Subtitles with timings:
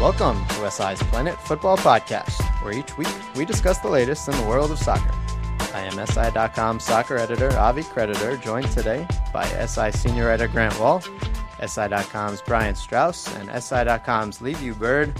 [0.00, 4.44] Welcome to SI's Planet Football Podcast, where each week we discuss the latest in the
[4.44, 5.14] world of soccer.
[5.74, 11.02] I am SI.com soccer editor Avi Creditor, joined today by SI senior editor Grant Wahl,
[11.62, 15.12] SI.com's Brian Straus, and SI.com's Liviu Bird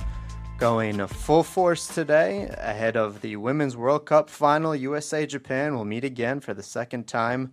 [0.56, 4.74] going full force today ahead of the Women's World Cup final.
[4.74, 7.52] USA Japan will meet again for the second time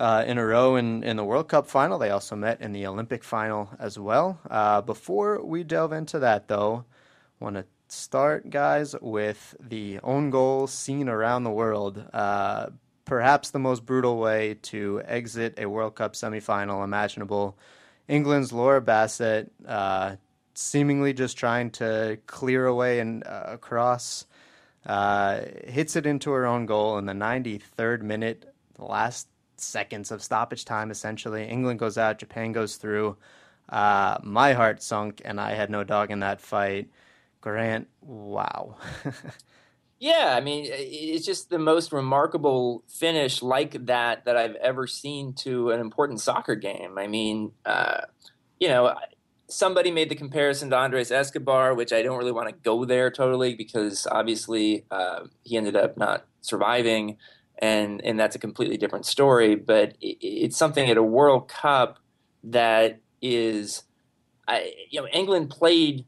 [0.00, 1.98] uh, in a row in, in the World Cup final.
[1.98, 4.40] They also met in the Olympic final as well.
[4.50, 6.86] Uh, before we delve into that, though,
[7.38, 12.02] want to start, guys, with the own goal seen around the world.
[12.14, 12.68] Uh,
[13.04, 17.58] perhaps the most brutal way to exit a World Cup semifinal imaginable.
[18.08, 20.16] England's Laura Bassett, uh,
[20.54, 24.24] seemingly just trying to clear away and uh, across,
[24.86, 29.28] uh, hits it into her own goal in the 93rd minute, the last
[29.60, 31.44] seconds of stoppage time, essentially.
[31.44, 33.16] England goes out, Japan goes through.
[33.68, 36.88] Uh, my heart sunk, and I had no dog in that fight.
[37.40, 38.76] Grant, wow.
[39.98, 45.34] yeah, I mean, it's just the most remarkable finish like that that I've ever seen
[45.34, 46.98] to an important soccer game.
[46.98, 48.02] I mean, uh,
[48.58, 48.94] you know,
[49.46, 53.10] somebody made the comparison to Andres Escobar, which I don't really want to go there
[53.10, 57.16] totally because obviously uh, he ended up not surviving
[57.60, 59.54] and and that's a completely different story.
[59.54, 61.98] But it, it's something at a World Cup
[62.42, 63.82] that is,
[64.48, 66.04] I, you know, England played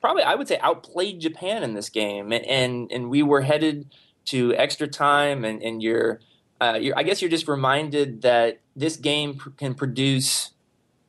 [0.00, 3.92] probably I would say outplayed Japan in this game, and and, and we were headed
[4.26, 6.20] to extra time, and and you're,
[6.60, 10.52] uh, you're I guess you're just reminded that this game pr- can produce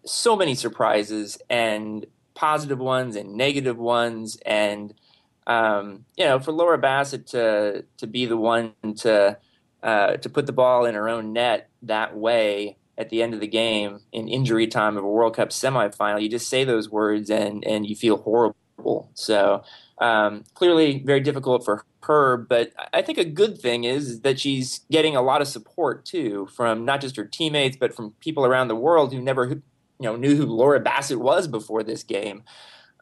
[0.05, 4.93] so many surprises and positive ones and negative ones and
[5.47, 9.37] um, you know for Laura Bassett to to be the one to
[9.83, 13.39] uh, to put the ball in her own net that way at the end of
[13.39, 17.29] the game in injury time of a World Cup semifinal, you just say those words
[17.29, 19.09] and and you feel horrible.
[19.13, 19.63] So
[19.99, 22.37] um, clearly, very difficult for her.
[22.37, 26.47] But I think a good thing is that she's getting a lot of support too
[26.55, 29.61] from not just her teammates, but from people around the world who never you
[29.99, 32.43] know knew who Laura Bassett was before this game.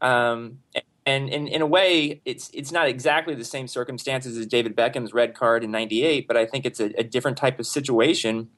[0.01, 0.59] Um,
[1.05, 5.13] and in, in a way, it's it's not exactly the same circumstances as David Beckham's
[5.13, 8.49] red card in '98, but I think it's a, a, different type of situation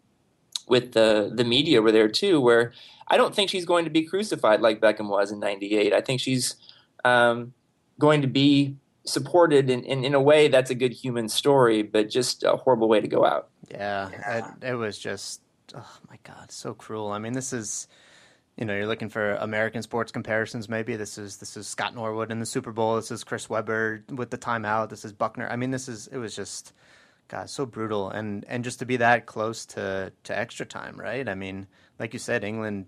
[0.67, 2.73] with the the media over there too, where
[3.07, 5.93] I don't think she's going to be crucified like Beckham was in '98.
[5.93, 6.57] I think she's
[7.05, 7.53] um,
[7.97, 12.09] going to be supported in, in, in, a way that's a good human story, but
[12.09, 13.49] just a horrible way to go out.
[13.69, 14.37] Yeah, yeah.
[14.61, 15.41] It, it was just
[15.73, 17.11] oh my god, so cruel.
[17.11, 17.87] I mean, this is
[18.57, 20.69] you know, you're looking for American sports comparisons.
[20.69, 22.95] Maybe this is this is Scott Norwood in the Super Bowl.
[22.97, 24.89] This is Chris Webber with the timeout.
[24.89, 25.47] This is Buckner.
[25.49, 26.73] I mean, this is it was just,
[27.29, 31.27] God, so brutal, and and just to be that close to to extra time, right?
[31.27, 32.85] I mean, like you said, England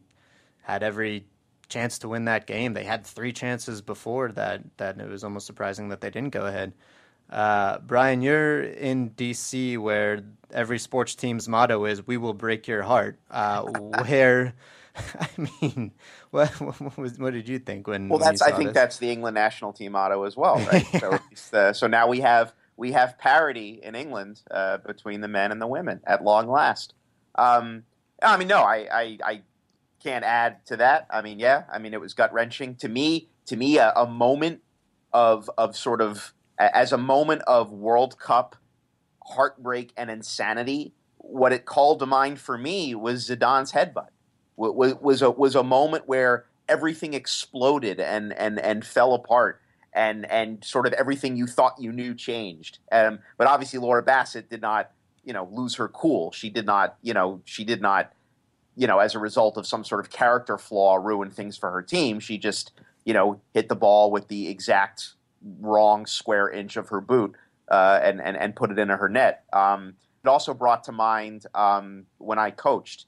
[0.61, 1.25] had every
[1.67, 2.73] chance to win that game.
[2.73, 4.61] They had three chances before that.
[4.77, 6.73] That it was almost surprising that they didn't go ahead.
[7.27, 10.21] Uh, Brian, you're in DC, where
[10.51, 13.63] every sports team's motto is "We will break your heart." Uh,
[14.05, 14.53] where
[15.19, 15.91] I mean,
[16.31, 18.09] what, what, was, what did you think when?
[18.09, 18.73] Well, when that's I think this?
[18.73, 20.85] that's the England national team motto as well, right?
[21.33, 25.51] so, uh, so now we have we have parity in England uh, between the men
[25.51, 26.93] and the women at long last.
[27.35, 27.83] Um,
[28.21, 29.41] I mean, no, I, I, I
[30.01, 31.07] can't add to that.
[31.09, 33.29] I mean, yeah, I mean it was gut wrenching to me.
[33.47, 34.61] To me, a, a moment
[35.13, 38.55] of of sort of as a moment of World Cup
[39.23, 40.93] heartbreak and insanity.
[41.17, 44.09] What it called to mind for me was Zidane's headbutt
[44.57, 49.61] was, a was a moment where everything exploded and and and fell apart
[49.93, 52.79] and and sort of everything you thought you knew changed.
[52.91, 54.91] Um, but obviously, Laura Bassett did not,
[55.23, 56.31] you know, lose her cool.
[56.31, 58.11] She did not, you know, she did not,
[58.75, 61.81] you know, as a result of some sort of character flaw, ruin things for her
[61.81, 62.19] team.
[62.19, 62.71] She just,
[63.05, 65.13] you know, hit the ball with the exact
[65.59, 67.35] wrong square inch of her boot
[67.69, 69.43] uh, and and and put it into her net.
[69.53, 73.05] Um, it also brought to mind um, when I coached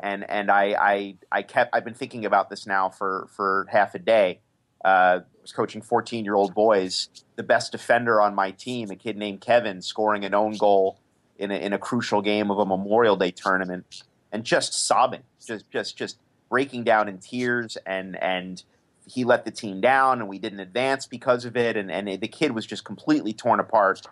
[0.00, 3.94] and and I, I I kept I've been thinking about this now for for half
[3.94, 4.40] a day.
[4.84, 7.08] Uh, I was coaching 14 year old boys.
[7.36, 10.98] The best defender on my team, a kid named Kevin, scoring an own goal
[11.38, 14.02] in a, in a crucial game of a Memorial Day tournament.
[14.32, 16.18] and just sobbing, just just just
[16.48, 18.62] breaking down in tears, and and
[19.06, 22.28] he let the team down, and we didn't advance because of it, and and the
[22.28, 24.02] kid was just completely torn apart.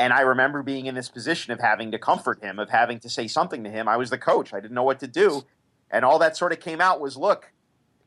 [0.00, 3.10] And I remember being in this position of having to comfort him, of having to
[3.10, 3.86] say something to him.
[3.86, 5.44] I was the coach; I didn't know what to do,
[5.90, 7.52] and all that sort of came out was, look,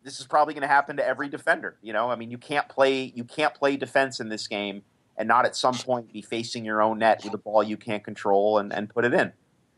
[0.04, 1.78] this is probably going to happen to every defender.
[1.84, 4.82] You know, I mean, you can't play you can't play defense in this game
[5.18, 8.04] and not at some point be facing your own net with a ball you can't
[8.04, 9.32] control and, and put it in.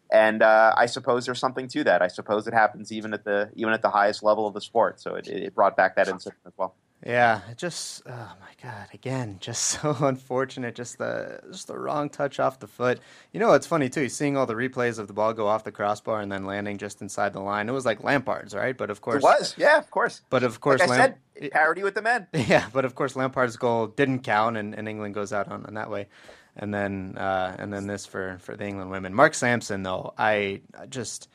[0.09, 2.01] And uh, I suppose there's something to that.
[2.01, 5.01] I suppose it happens even at the even at the highest level of the sport.
[5.01, 6.75] So it, it brought back that incident as well.
[7.05, 10.73] Yeah, it just oh my god, again, just so unfortunate.
[10.73, 12.99] Just the just the wrong touch off the foot.
[13.31, 14.01] You know, it's funny too.
[14.01, 16.79] You seeing all the replays of the ball go off the crossbar and then landing
[16.79, 17.69] just inside the line.
[17.69, 18.75] It was like Lampard's, right?
[18.75, 19.53] But of course, it was.
[19.55, 20.21] Yeah, of course.
[20.31, 22.27] But of course, like I Lamp- said, parity with the men.
[22.33, 25.75] Yeah, but of course, Lampard's goal didn't count, and, and England goes out on, on
[25.75, 26.07] that way.
[26.55, 29.13] And then uh, and then this for for the England women.
[29.13, 31.29] Mark Sampson, though, I just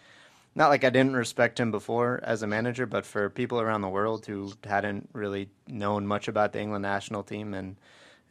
[0.54, 3.88] not like I didn't respect him before as a manager, but for people around the
[3.88, 7.76] world who hadn't really known much about the England national team and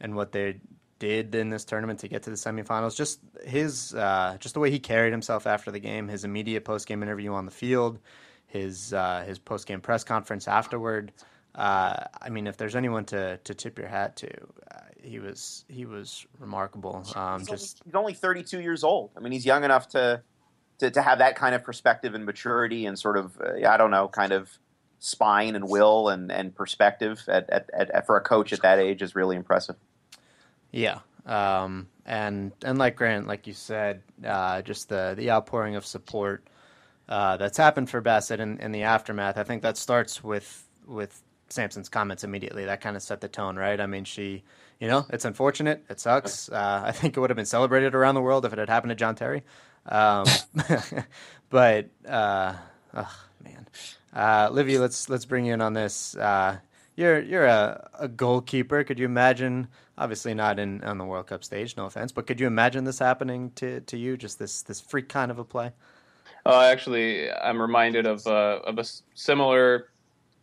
[0.00, 0.60] and what they
[0.98, 4.70] did in this tournament to get to the semifinals, just his uh, just the way
[4.70, 7.98] he carried himself after the game, his immediate post game interview on the field,
[8.46, 11.12] his uh, his post game press conference afterward.
[11.54, 14.28] Uh, I mean, if there's anyone to, to tip your hat to,
[14.70, 17.04] uh, he was he was remarkable.
[17.16, 19.10] Um, he's just only, he's only 32 years old.
[19.16, 20.22] I mean, he's young enough to
[20.80, 23.90] to, to have that kind of perspective and maturity and sort of uh, I don't
[23.90, 24.50] know kind of
[24.98, 29.00] spine and will and, and perspective at, at, at, for a coach at that age
[29.00, 29.76] is really impressive.
[30.70, 35.86] Yeah, um, and and like Grant, like you said, uh, just the the outpouring of
[35.86, 36.44] support
[37.08, 39.36] uh, that's happened for Bassett in, in the aftermath.
[39.36, 42.64] I think that starts with with Sampson's comments immediately.
[42.64, 43.80] That kind of set the tone, right?
[43.80, 44.44] I mean, she,
[44.78, 45.84] you know, it's unfortunate.
[45.90, 46.48] It sucks.
[46.48, 48.90] Uh, I think it would have been celebrated around the world if it had happened
[48.90, 49.42] to John Terry.
[49.86, 50.26] Um,
[51.50, 52.54] but uh,
[52.94, 53.66] oh man,
[54.14, 56.16] uh, Livy, let's let's bring you in on this.
[56.16, 56.58] Uh,
[56.96, 58.84] you're you're a, a goalkeeper.
[58.84, 59.68] Could you imagine?
[59.96, 61.76] Obviously not in on the World Cup stage.
[61.76, 64.16] No offense, but could you imagine this happening to to you?
[64.16, 65.72] Just this this freak kind of a play.
[66.44, 68.84] Uh, actually, I'm reminded of uh, of a
[69.14, 69.88] similar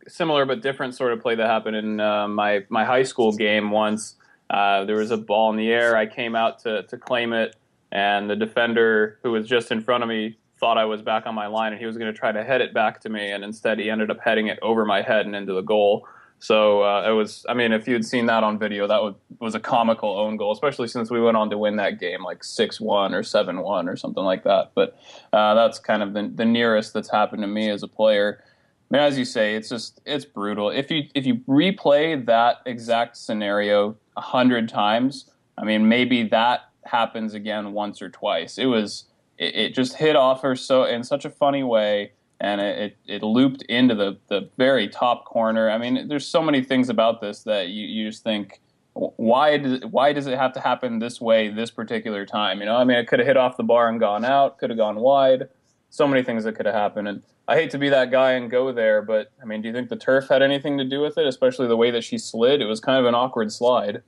[0.06, 3.70] similar but different sort of play that happened in uh, my my high school game
[3.70, 4.16] once.
[4.48, 5.96] Uh, there was a ball in the air.
[5.96, 7.56] I came out to to claim it
[7.92, 11.34] and the defender who was just in front of me thought I was back on
[11.34, 13.44] my line and he was going to try to head it back to me, and
[13.44, 16.06] instead he ended up heading it over my head and into the goal.
[16.40, 19.60] So uh, it was, I mean, if you'd seen that on video, that was, a
[19.60, 23.14] comical own goal, especially since we went on to win that game like 6 1
[23.14, 24.70] or 7 1 or something like that.
[24.74, 24.98] But
[25.32, 28.44] uh, that's kind of the, the nearest that's happened to me as a player.
[28.90, 30.70] I mean, as you say, it's just it's brutal.
[30.70, 36.67] If you if you replay that exact scenario a hundred times, I mean, maybe that
[36.88, 38.58] happens again once or twice.
[38.58, 39.04] It was
[39.38, 43.22] it, it just hit off her so in such a funny way, and it, it,
[43.22, 45.70] it looped into the the very top corner.
[45.70, 48.60] I mean, there's so many things about this that you, you just think
[48.94, 52.60] why does why does it have to happen this way this particular time?
[52.60, 54.70] You know, I mean, it could have hit off the bar and gone out, could
[54.70, 55.48] have gone wide.
[55.90, 58.50] So many things that could have happened, and I hate to be that guy and
[58.50, 61.16] go there, but I mean, do you think the turf had anything to do with
[61.16, 61.26] it?
[61.26, 64.02] Especially the way that she slid; it was kind of an awkward slide.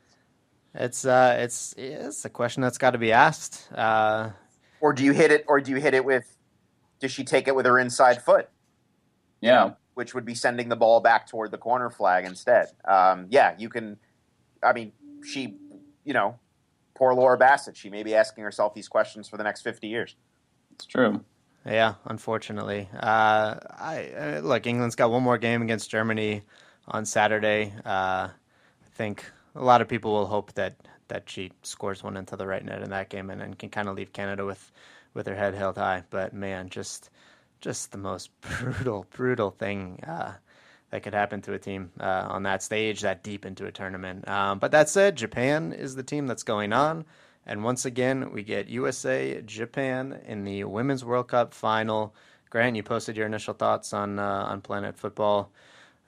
[0.75, 3.69] It's uh, it's it's a question that's got to be asked.
[3.75, 4.31] Uh,
[4.81, 5.45] or do you hit it?
[5.49, 6.37] Or do you hit it with?
[7.01, 8.49] Does she take it with her inside foot?
[9.41, 12.69] Yeah, which would be sending the ball back toward the corner flag instead.
[12.85, 13.97] Um, yeah, you can.
[14.63, 14.93] I mean,
[15.25, 15.57] she,
[16.05, 16.39] you know,
[16.95, 17.77] poor Laura Bassett.
[17.77, 20.15] She may be asking herself these questions for the next fifty years.
[20.73, 21.25] It's true.
[21.67, 22.89] Yeah, unfortunately.
[22.95, 24.67] Uh, I uh, look.
[24.67, 26.43] England's got one more game against Germany
[26.87, 27.73] on Saturday.
[27.85, 29.25] Uh, I think
[29.55, 30.77] a lot of people will hope that
[31.09, 33.89] that she scores one into the right net in that game and, and can kind
[33.89, 34.71] of leave Canada with
[35.15, 36.05] with her head held high.
[36.11, 37.11] But man, just
[37.61, 40.33] just the most brutal, brutal thing uh,
[40.91, 44.27] that could happen to a team uh, on that stage, that deep into a tournament.
[44.29, 47.05] Um, but that said, Japan is the team that's going on.
[47.47, 52.15] And once again, we get USA Japan in the Women's World Cup final.
[52.51, 55.51] Grant, you posted your initial thoughts on uh, on Planet Football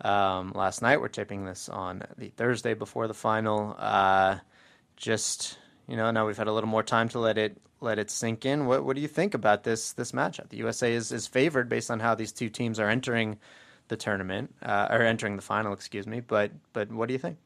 [0.01, 1.01] um, last night.
[1.01, 3.77] We're taping this on the Thursday before the final.
[3.79, 4.39] Uh,
[4.97, 5.59] just
[5.89, 8.47] you know, now we've had a little more time to let it let it sink
[8.47, 8.67] in.
[8.67, 10.49] What what do you think about this this matchup?
[10.49, 13.39] The USA is is favored based on how these two teams are entering
[13.89, 15.73] the tournament uh, or entering the final.
[15.73, 17.39] Excuse me, but but what do you think?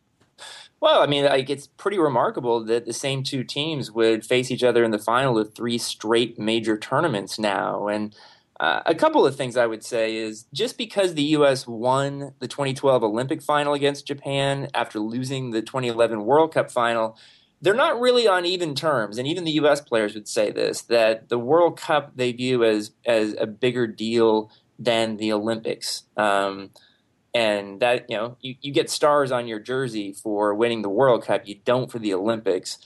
[0.80, 4.62] Well, I mean, like it's pretty remarkable that the same two teams would face each
[4.62, 8.14] other in the final of three straight major tournaments now, and
[8.58, 11.66] uh, a couple of things I would say is just because the U.S.
[11.66, 17.16] won the 2012 Olympic final against Japan after losing the 2011 World Cup final
[17.60, 19.80] they're not really on even terms, and even the U.S.
[19.80, 24.50] players would say this: that the World Cup they view as as a bigger deal
[24.78, 26.04] than the Olympics.
[26.16, 26.70] Um,
[27.34, 31.24] and that you know you, you get stars on your jersey for winning the World
[31.24, 31.46] Cup.
[31.46, 32.78] You don't for the Olympics.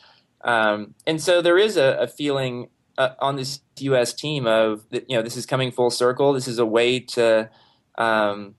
[0.42, 2.68] Um, and so there is a, a feeling
[3.00, 4.12] uh, on this U.S.
[4.12, 6.34] team of you know this is coming full circle.
[6.34, 7.48] This is a way to
[7.96, 8.56] um,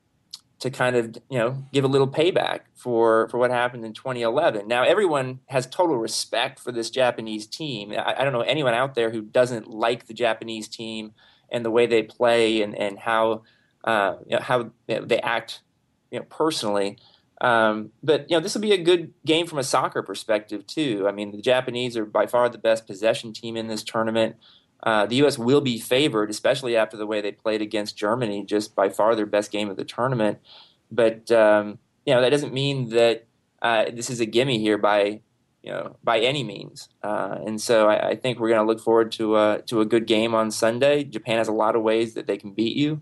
[0.59, 4.67] to kind of you know give a little payback for for what happened in 2011.
[4.67, 7.91] Now everyone has total respect for this Japanese team.
[7.91, 11.13] I, I don't know anyone out there who doesn't like the Japanese team
[11.51, 13.43] and the way they play and and how
[13.83, 15.61] uh, you know, how you know, they act
[16.09, 16.97] you know personally.
[17.41, 21.05] Um, but you know this will be a good game from a soccer perspective too.
[21.07, 24.35] I mean the Japanese are by far the best possession team in this tournament.
[24.83, 25.37] Uh, the U.S.
[25.37, 29.27] will be favored, especially after the way they played against Germany, just by far their
[29.27, 30.39] best game of the tournament.
[30.91, 33.25] But um, you know that doesn't mean that
[33.61, 35.21] uh, this is a gimme here by
[35.63, 36.89] you know by any means.
[37.01, 39.85] Uh, and so I, I think we're going to look forward to a to a
[39.85, 41.03] good game on Sunday.
[41.03, 43.01] Japan has a lot of ways that they can beat you.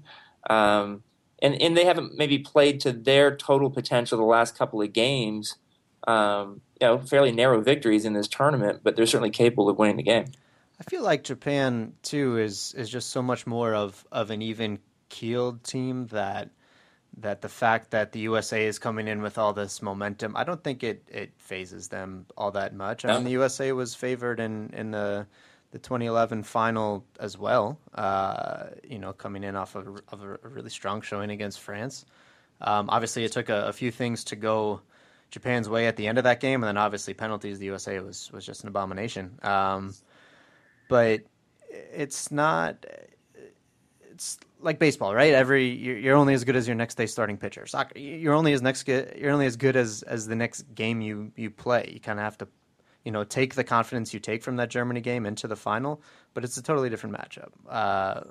[0.50, 1.04] Um,
[1.42, 5.56] and and they haven't maybe played to their total potential the last couple of games.
[6.08, 9.98] Um, you know, fairly narrow victories in this tournament, but they're certainly capable of winning
[9.98, 10.26] the game.
[10.80, 14.80] I feel like Japan too is is just so much more of of an even
[15.10, 16.50] keeled team that
[17.18, 20.64] that the fact that the USA is coming in with all this momentum, I don't
[20.64, 23.04] think it it phases them all that much.
[23.04, 25.28] I mean, the USA was favored in in the
[25.72, 27.80] the 2011 final as well.
[27.94, 32.06] Uh, you know, coming in off of, of, a really strong showing against France.
[32.62, 34.82] Um, obviously, it took a, a, few things to go
[35.32, 37.60] Japan's way at the end of that game, and then obviously penalties.
[37.60, 39.40] The USA was was just an abomination.
[39.44, 39.94] Um,
[40.90, 41.22] but
[41.70, 42.86] it's not.
[44.12, 45.34] It's like baseball, right?
[45.34, 47.66] Every you're only as good as your next day starting pitcher.
[47.66, 51.32] Soccer, you're only as next you're only as good as as the next game you
[51.38, 51.90] you play.
[51.94, 52.48] You kind of have to
[53.10, 56.00] you know, take the confidence you take from that Germany game into the final,
[56.36, 57.50] but it's a totally different matchup.
[57.68, 58.22] Uh,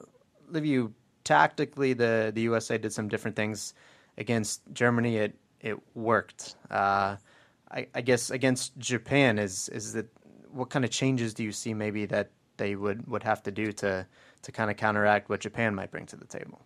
[0.52, 0.92] Liviu,
[1.24, 3.74] tactically, the the USA did some different things
[4.18, 5.16] against Germany.
[5.16, 6.54] It it worked.
[6.70, 7.16] Uh,
[7.72, 10.06] I, I, guess against Japan is is that
[10.52, 13.72] what kind of changes do you see maybe that they would, would have to do
[13.72, 14.06] to
[14.42, 16.62] to kind of counteract what Japan might bring to the table?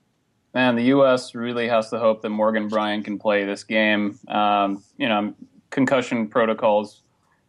[0.52, 1.34] Man, the U.S.
[1.34, 4.18] really has to hope that Morgan Brian can play this game.
[4.28, 5.32] Um, you know,
[5.70, 7.01] concussion protocols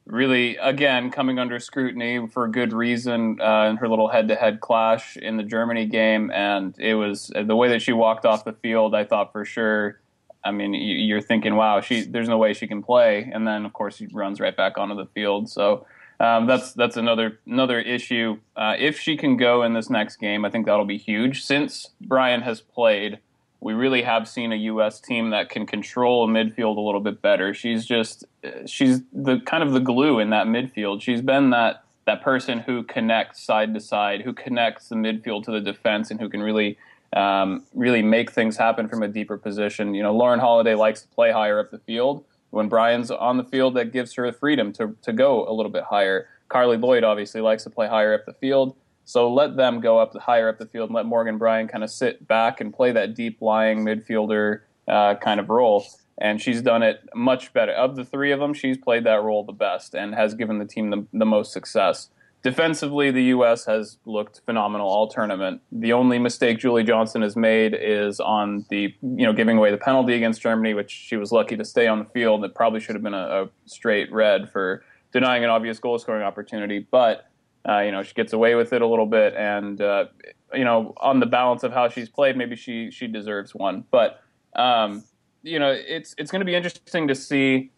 [0.05, 4.59] really, again, coming under scrutiny for good reason uh, in her little head to head
[4.59, 6.31] clash in the Germany game.
[6.31, 9.99] And it was the way that she walked off the field, I thought for sure.
[10.45, 13.71] I mean, you're thinking, wow, she there's no way she can play, and then of
[13.71, 15.49] course she runs right back onto the field.
[15.49, 15.85] So
[16.19, 18.39] um, that's that's another another issue.
[18.55, 21.43] Uh, if she can go in this next game, I think that'll be huge.
[21.43, 23.19] Since Brian has played,
[23.63, 24.99] we really have seen a U.S.
[24.99, 27.53] team that can control a midfield a little bit better.
[27.53, 28.25] She's just
[28.65, 31.01] she's the kind of the glue in that midfield.
[31.01, 35.51] She's been that that person who connects side to side, who connects the midfield to
[35.51, 36.77] the defense, and who can really
[37.15, 39.93] um, really make things happen from a deeper position.
[39.93, 42.25] You know, Lauren Holiday likes to play higher up the field.
[42.49, 45.71] When Brian's on the field, that gives her the freedom to to go a little
[45.71, 46.27] bit higher.
[46.49, 48.75] Carli Lloyd obviously likes to play higher up the field.
[49.05, 51.89] So let them go up higher up the field and let Morgan Brian kind of
[51.89, 55.85] sit back and play that deep lying midfielder uh, kind of role.
[56.17, 57.71] And she's done it much better.
[57.71, 60.65] Of the three of them, she's played that role the best and has given the
[60.65, 62.09] team the, the most success.
[62.43, 63.65] Defensively, the U.S.
[63.65, 65.61] has looked phenomenal all tournament.
[65.71, 69.77] The only mistake Julie Johnston has made is on the, you know, giving away the
[69.77, 72.43] penalty against Germany, which she was lucky to stay on the field.
[72.43, 74.83] It probably should have been a, a straight red for
[75.13, 76.85] denying an obvious goal scoring opportunity.
[76.91, 77.29] But
[77.67, 80.05] uh, you know, she gets away with it a little bit, and uh,
[80.53, 83.85] you know, on the balance of how she's played, maybe she she deserves one.
[83.89, 84.21] But
[84.55, 85.03] um,
[85.43, 87.71] you know, it's it's going to be interesting to see.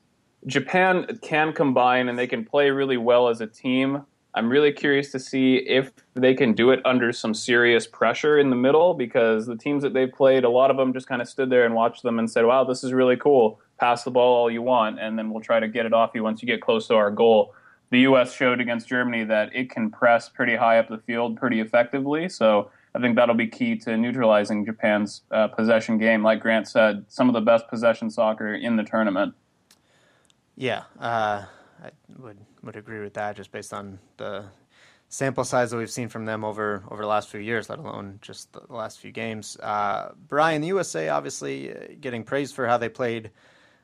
[0.47, 4.03] Japan can combine and they can play really well as a team.
[4.35, 8.51] I'm really curious to see if they can do it under some serious pressure in
[8.51, 11.27] the middle because the teams that they've played, a lot of them just kind of
[11.27, 13.59] stood there and watched them and said, wow, this is really cool.
[13.79, 16.21] Pass the ball all you want, and then we'll try to get it off you
[16.21, 17.55] once you get close to our goal
[17.89, 18.33] the U.S.
[18.33, 22.29] showed against Germany that it can press pretty high up the field pretty effectively.
[22.29, 26.23] So I think that'll be key to neutralizing Japan's uh, possession game.
[26.23, 29.35] Like Grant said, some of the best possession soccer in the tournament.
[30.55, 31.43] Yeah, uh,
[31.83, 33.35] I would would agree with that.
[33.35, 34.45] Just based on the
[35.09, 38.19] sample size that we've seen from them over over the last few years, let alone
[38.21, 39.57] just the last few games.
[39.61, 43.31] Uh, Brian, the USA obviously uh, getting praised for how they played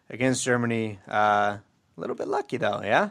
[0.10, 1.00] against Germany.
[1.08, 1.62] Uh, a
[1.98, 3.10] little bit lucky though, yeah.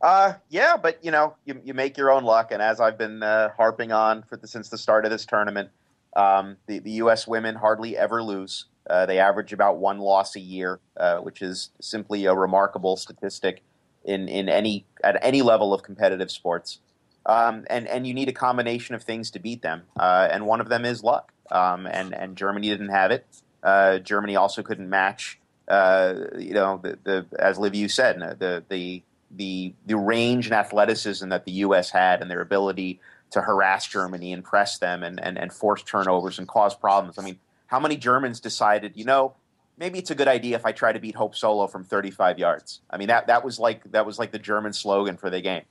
[0.00, 3.22] Uh, yeah, but you know, you, you make your own luck, and as I've been
[3.22, 5.70] uh, harping on for the, since the start of this tournament,
[6.16, 7.26] um, the the U.S.
[7.26, 8.66] women hardly ever lose.
[8.88, 13.62] Uh, they average about one loss a year, uh, which is simply a remarkable statistic.
[14.04, 16.80] in in any at any level of competitive sports.
[17.26, 20.60] Um, and and you need a combination of things to beat them, uh, and one
[20.60, 21.32] of them is luck.
[21.50, 23.26] Um, and and Germany didn't have it.
[23.62, 25.38] Uh, Germany also couldn't match,
[25.68, 31.28] uh, you know, the, the as Liviu said, the the the the range and athleticism
[31.28, 31.90] that the U.S.
[31.90, 36.38] had, and their ability to harass Germany and press them and, and, and force turnovers
[36.38, 37.18] and cause problems.
[37.18, 39.34] I mean, how many Germans decided, you know,
[39.78, 42.80] maybe it's a good idea if I try to beat Hope Solo from 35 yards.
[42.90, 45.62] I mean, that that was like that was like the German slogan for the game.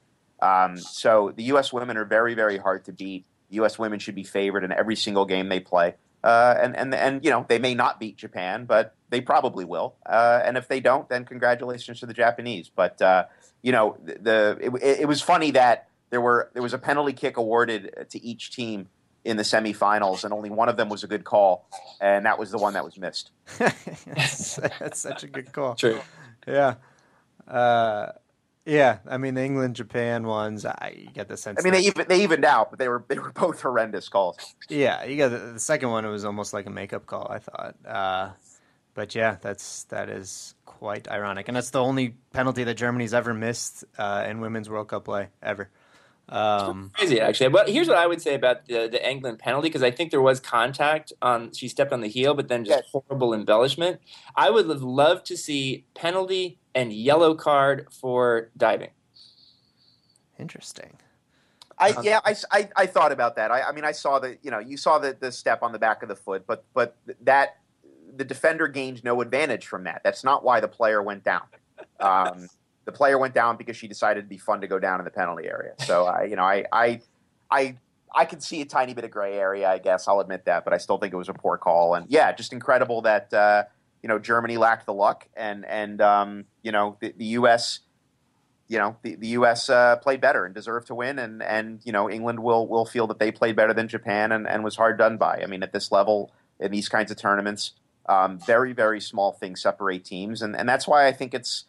[0.42, 1.74] Um, so the U.S.
[1.74, 3.25] women are very very hard to beat.
[3.51, 3.78] U.S.
[3.78, 5.96] women should be favored in every single game they play.
[6.24, 9.96] Uh, and and and you know they may not beat Japan, but they probably will.
[10.06, 12.70] Uh, and if they don't, then congratulations to the Japanese.
[12.74, 13.25] But uh,
[13.62, 17.13] you know the, the it, it, was funny that there were there was a penalty
[17.13, 18.88] kick awarded to each team
[19.25, 21.68] in the semifinals, and only one of them was a good call,
[22.00, 23.32] and that was the one that was missed.
[23.58, 25.75] that's, that's, such a good call.
[25.75, 26.00] True.
[26.48, 26.75] Yeah.
[27.48, 28.13] Uh,
[28.66, 30.66] yeah, I mean the England Japan ones.
[30.66, 31.60] I get the sense.
[31.60, 34.10] I mean, that, they even they evened out, but they were they were both horrendous
[34.10, 34.38] calls.
[34.70, 36.06] Yeah, you got the, the second one.
[36.06, 37.28] It was almost like a makeup call.
[37.30, 37.75] I thought.
[37.86, 38.30] Uh,
[38.94, 43.33] but yeah, that's that is quite ironic, and that's the only penalty that Germany's ever
[43.33, 45.69] missed uh, in women's World Cup play ever.
[46.29, 47.50] Um, crazy, actually.
[47.50, 50.21] But here's what I would say about the, the England penalty because I think there
[50.21, 51.51] was contact on.
[51.51, 52.89] She stepped on the heel, but then just yes.
[52.93, 54.00] horrible embellishment.
[54.38, 58.91] I would have loved to see penalty and yellow card for diving.
[60.39, 60.98] Interesting.
[61.77, 63.51] I yeah, I, I, I thought about that.
[63.51, 65.79] I, I mean, I saw the you know you saw the the step on the
[65.79, 67.57] back of the foot, but but that
[68.16, 70.01] the defender gained no advantage from that.
[70.04, 71.44] That's not why the player went down.
[72.01, 72.48] Um,
[72.86, 75.12] the player went down because she decided to be fun to go down in the
[75.12, 75.74] penalty area.
[75.80, 77.01] So I, you know, I, I,
[77.51, 77.78] I,
[78.13, 79.70] I can see a tiny bit of gray area.
[79.70, 81.96] I guess I'll admit that, but I still think it was a poor call.
[81.96, 83.63] And yeah, just incredible that uh,
[84.01, 87.80] you know Germany lacked the luck, and and um, you know the, the U.S.
[88.68, 89.70] You know the, the U.S.
[89.70, 93.08] Uh, played better and deserved to win, and and you know England will will feel
[93.08, 95.42] that they played better than Japan and, and was hard done by.
[95.44, 97.74] I mean, at this level in these kinds of tournaments,
[98.10, 101.66] um, very very small things separate teams, and and that's why I think it's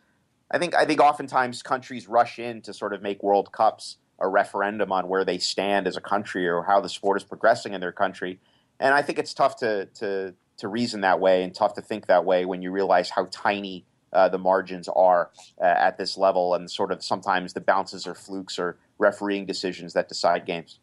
[0.51, 4.29] I think I think oftentimes countries rush in to sort of make World Cups a
[4.29, 7.81] referendum on where they stand as a country or how the sport is progressing in
[7.81, 8.41] their country.
[8.79, 12.07] And I think it's tough to to to reason that way and tough to think
[12.07, 16.55] that way when you realize how tiny uh, the margins are uh, at this level
[16.55, 20.79] and sort of sometimes the bounces or flukes or refereeing decisions that decide games.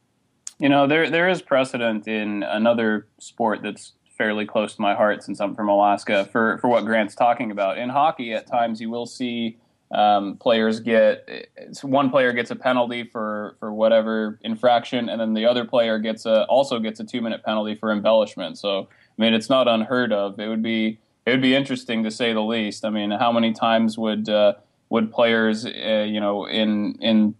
[0.59, 5.23] You know, there there is precedent in another sport that's fairly close to my heart
[5.23, 7.77] since I'm from Alaska for, for what Grant's talking about.
[7.77, 9.57] In hockey, at times you will see
[9.91, 11.49] um, players get
[11.81, 16.25] one player gets a penalty for, for whatever infraction, and then the other player gets
[16.25, 18.57] a also gets a two minute penalty for embellishment.
[18.57, 20.39] So I mean, it's not unheard of.
[20.39, 22.83] It would be it would be interesting to say the least.
[22.83, 24.55] I mean, how many times would uh,
[24.89, 27.35] would players, uh, you know, in in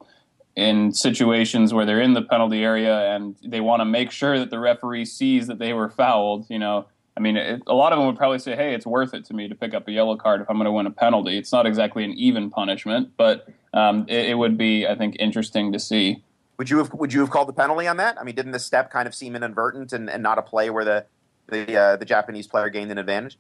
[0.58, 4.50] in situations where they're in the penalty area and they want to make sure that
[4.50, 6.48] the referee sees that they were fouled.
[6.50, 9.14] You know, I mean, it, a lot of them would probably say, "Hey, it's worth
[9.14, 10.92] it to me to pick up a yellow card if I'm going to win a
[10.92, 15.16] penalty." It's not exactly an even punishment, but um, it, it, would be, I think,
[15.20, 16.24] interesting to see.
[16.58, 18.20] Would you have Would you have called the penalty on that?
[18.20, 20.84] I mean, didn't the step kind of seem inadvertent and, and not a play where
[20.84, 21.06] the
[21.50, 23.38] the uh, the Japanese player gained an advantage?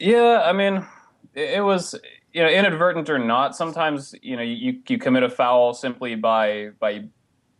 [0.00, 0.84] Yeah, I mean,
[1.32, 1.94] it, it was
[2.36, 6.68] you know, inadvertent or not, sometimes you know you, you commit a foul simply by
[6.78, 7.04] by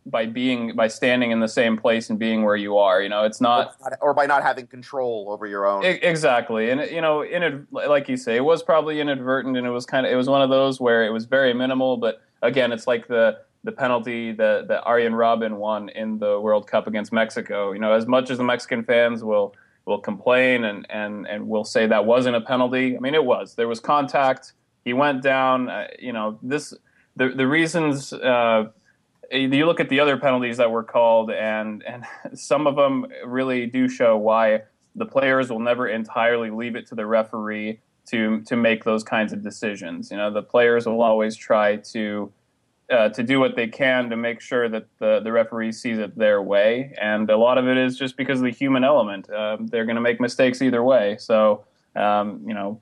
[0.05, 3.01] by being by standing in the same place and being where you are.
[3.01, 5.83] You know, it's not or by not having control over your own.
[5.83, 9.87] Exactly, and you know, in like you say, it was probably inadvertent, and it was
[9.87, 11.97] kind of it was one of those where it was very minimal.
[11.97, 16.67] But again, it's like the the penalty that that Arjen Robben won in the World
[16.67, 17.71] Cup against Mexico.
[17.71, 21.63] You know, as much as the Mexican fans will will complain and and and will
[21.63, 22.95] say that wasn't a penalty.
[22.95, 23.55] I mean, it was.
[23.55, 24.53] There was contact
[24.87, 25.69] he went down.
[25.69, 26.73] Uh, you know, this
[27.17, 28.13] the the reasons.
[28.13, 28.69] Uh,
[29.29, 32.05] you look at the other penalties that were called, and and
[32.39, 34.61] some of them really do show why
[34.95, 39.33] the players will never entirely leave it to the referee to to make those kinds
[39.33, 40.09] of decisions.
[40.09, 42.31] You know, the players will always try to
[42.89, 46.17] uh, to do what they can to make sure that the the referee sees it
[46.17, 49.29] their way, and a lot of it is just because of the human element.
[49.29, 51.65] Um, they're going to make mistakes either way, so.
[51.95, 52.79] Um, you know,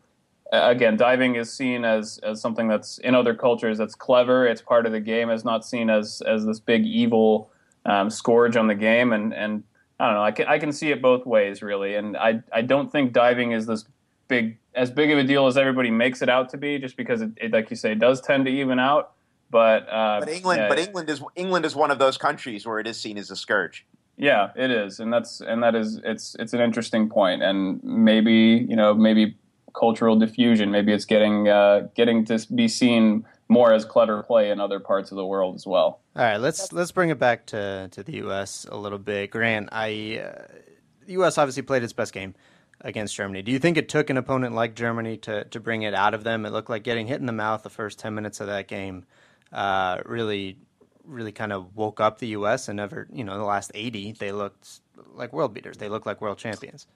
[0.52, 4.48] again, diving is seen as, as something that's in other cultures that's clever.
[4.48, 5.30] It's part of the game.
[5.30, 7.50] It's not seen as as this big evil
[7.86, 9.14] um, scourge on the game.
[9.14, 9.64] And and
[10.00, 10.24] I don't know.
[10.24, 11.96] I can I can see it both ways really.
[11.96, 13.86] And I I don't think diving is this
[14.28, 16.80] big as big of a deal as everybody makes it out to be.
[16.80, 19.14] Just because it, it like you say, does tend to even out.
[19.50, 22.80] But uh, but England yeah, but England is England is one of those countries where
[22.80, 23.86] it is seen as a scourge.
[24.18, 28.66] Yeah, it is, and that's and that is it's it's an interesting point, and maybe
[28.68, 29.36] you know maybe
[29.78, 30.72] cultural diffusion.
[30.72, 35.12] Maybe it's getting uh, getting to be seen more as clutter play in other parts
[35.12, 36.00] of the world as well.
[36.16, 38.66] All right, let's let's bring it back to to the U.S.
[38.70, 39.32] a little bit.
[39.32, 40.48] Grant, I uh,
[41.06, 41.38] the U.S.
[41.38, 42.34] obviously played its best game
[42.82, 43.42] against Germany.
[43.42, 46.24] Do you think it took an opponent like Germany to to bring it out of
[46.24, 46.46] them?
[46.46, 49.06] It looked like getting hit in the mouth the first ten minutes of that game
[49.52, 50.58] uh, really
[51.04, 52.68] really kind of woke up the U.S.
[52.68, 54.80] and never, you know, the last eighty they looked
[55.14, 55.78] like world beaters.
[55.78, 56.88] They looked like world champions.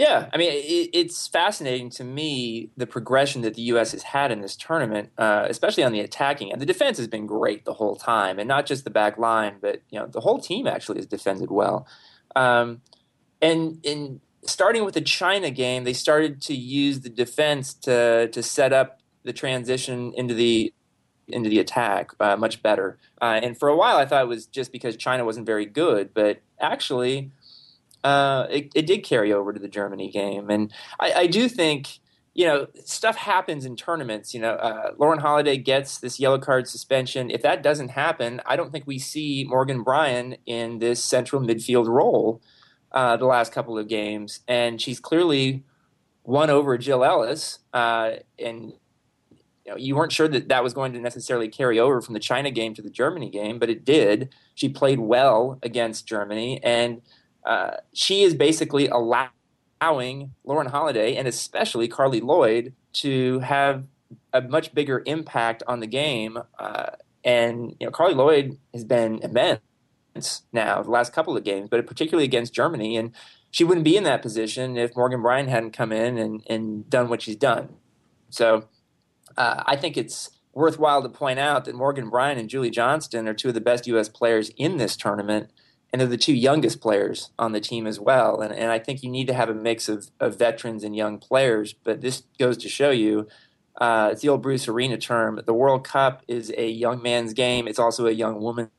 [0.00, 3.92] Yeah, I mean, it, it's fascinating to me the progression that the U.S.
[3.92, 6.58] has had in this tournament, uh, especially on the attacking end.
[6.58, 9.82] The defense has been great the whole time, and not just the back line, but
[9.90, 11.86] you know the whole team actually has defended well.
[12.34, 12.80] Um,
[13.42, 18.42] and in starting with the China game, they started to use the defense to to
[18.42, 20.72] set up the transition into the
[21.28, 22.96] into the attack uh, much better.
[23.20, 26.14] Uh, and for a while, I thought it was just because China wasn't very good,
[26.14, 27.32] but actually
[28.04, 30.50] uh, it, it, did carry over to the Germany game.
[30.50, 31.98] And I, I, do think,
[32.32, 34.32] you know, stuff happens in tournaments.
[34.32, 37.30] You know, uh, Lauren Holiday gets this yellow card suspension.
[37.30, 41.88] If that doesn't happen, I don't think we see Morgan Brian in this central midfield
[41.88, 42.40] role
[42.92, 44.40] uh, the last couple of games.
[44.48, 45.64] And she's clearly
[46.24, 47.58] won over Jill Ellis.
[47.74, 48.72] Uh, and
[49.30, 52.20] you, know, you weren't sure that that was going to necessarily carry over from the
[52.20, 54.34] China game to the Germany game, but it did.
[54.54, 56.62] She played well against Germany.
[56.62, 57.02] And
[57.44, 63.84] uh, she is basically allowing Lauren Holiday and especially Carli Lloyd to have
[64.32, 66.38] a much bigger impact on the game.
[66.58, 66.90] Uh,
[67.24, 69.60] and you know, Carli Lloyd has been immense
[70.52, 72.96] now the last couple of games, but particularly against Germany.
[72.96, 73.12] And
[73.50, 77.08] she wouldn't be in that position if Morgan Brian hadn't come in and, and done
[77.08, 77.76] what she's done.
[78.28, 78.68] So
[79.36, 83.34] uh, I think it's worthwhile to point out that Morgan Brian and Julie Johnston are
[83.34, 84.08] two of the best U.S.
[84.08, 85.50] players in this tournament
[85.92, 88.40] and they're the two youngest players on the team as well.
[88.40, 91.18] And, and I think you need to have a mix of, of veterans and young
[91.18, 91.72] players.
[91.72, 93.26] But this goes to show you
[93.80, 95.40] uh, it's the old Bruce Arena term.
[95.44, 97.66] The World Cup is a young man's game.
[97.66, 98.70] It's also a young woman's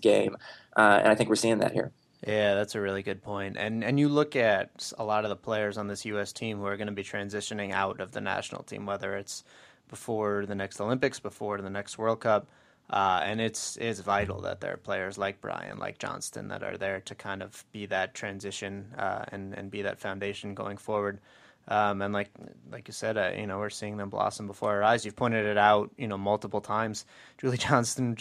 [0.00, 0.36] game,
[0.76, 1.92] uh, and I think we're seeing that here.
[2.26, 3.56] Yeah, that's a really good point.
[3.58, 6.32] And and you look at a lot of the players on this U.S.
[6.32, 9.44] team who are going to be transitioning out of the national team, whether it's
[9.88, 12.46] before the next Olympics, before the next World Cup.
[12.94, 16.76] Uh, and it's it's vital that there are players like Brian, like Johnston, that are
[16.76, 21.18] there to kind of be that transition uh, and and be that foundation going forward.
[21.66, 22.30] Um, and like
[22.70, 25.04] like you said, uh, you know, we're seeing them blossom before our eyes.
[25.04, 27.04] You've pointed it out, you know, multiple times.
[27.38, 28.16] Julie Johnston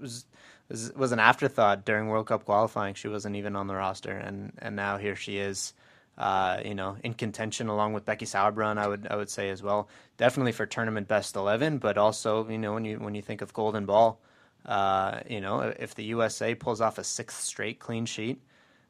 [0.00, 0.26] was
[0.68, 2.94] was, was an afterthought during World Cup qualifying.
[2.94, 5.72] She wasn't even on the roster, and and now here she is
[6.18, 9.62] uh, you know, in contention along with Becky Sauerbrunn, I would I would say as
[9.62, 9.88] well.
[10.16, 13.52] Definitely for tournament best eleven, but also you know when you when you think of
[13.52, 14.20] golden ball,
[14.64, 18.40] uh, you know if the USA pulls off a sixth straight clean sheet,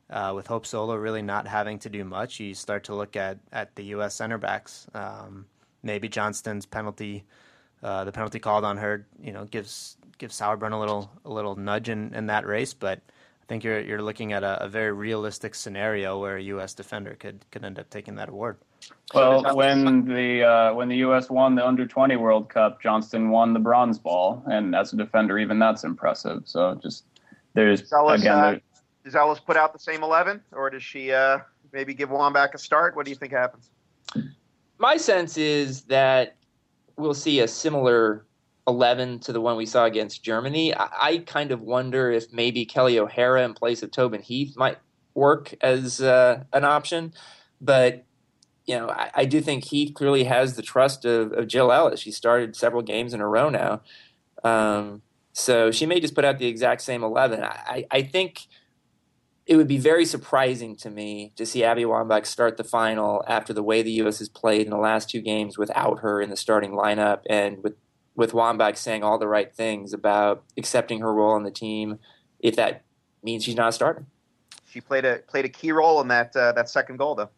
[0.08, 3.38] uh, with Hope Solo really not having to do much, you start to look at
[3.52, 4.14] at the U.S.
[4.14, 4.86] center backs.
[4.94, 5.46] Um,
[5.82, 7.24] maybe Johnston's penalty,
[7.82, 11.56] uh, the penalty called on her, you know, gives gives Sauerbrunn a little a little
[11.56, 13.00] nudge in, in that race, but
[13.46, 16.74] I think you're you're looking at a, a, very realistic scenario where a U.S.
[16.74, 18.56] defender could could end up taking that award.
[19.14, 21.30] Well, when the uh, when the U.S.
[21.30, 25.38] won the Under 20 World Cup, Johnston won the bronze ball, and as a defender,
[25.38, 26.42] even that's impressive.
[26.44, 27.04] So just
[27.54, 28.35] there's Ellis, again.
[28.35, 28.59] Uh,
[29.04, 31.38] does Ellis put out the same 11, or does she uh,
[31.72, 32.96] maybe give Wambach a start?
[32.96, 33.70] What do you think happens?
[34.78, 36.35] My sense is that
[36.96, 38.25] we'll see a similar
[38.66, 40.74] 11 to the one we saw against Germany.
[40.74, 44.79] I, I, kind of wonder if maybe Kelley O'Hara in place of Tobin Heath might
[45.14, 47.12] work as uh, an option.
[47.61, 48.05] But,
[48.66, 52.00] you know, I, I, do think Heath clearly has the trust of, of, Jill Ellis.
[52.00, 53.83] She started several games in a row now.
[54.42, 55.02] Um,
[55.33, 57.42] so she may just put out the exact same 11.
[57.44, 58.46] I, I think
[59.46, 63.52] it would be very surprising to me to see Abby Wambach start the final after
[63.52, 64.18] the way the U.S.
[64.18, 67.74] has played in the last two games without her in the starting lineup and with
[68.16, 71.98] with Wambach saying all the right things about accepting her role on the team,
[72.40, 72.83] if that
[73.22, 74.07] means she's not a starter.
[74.68, 77.31] She played a played a key role in that uh, that second goal, though.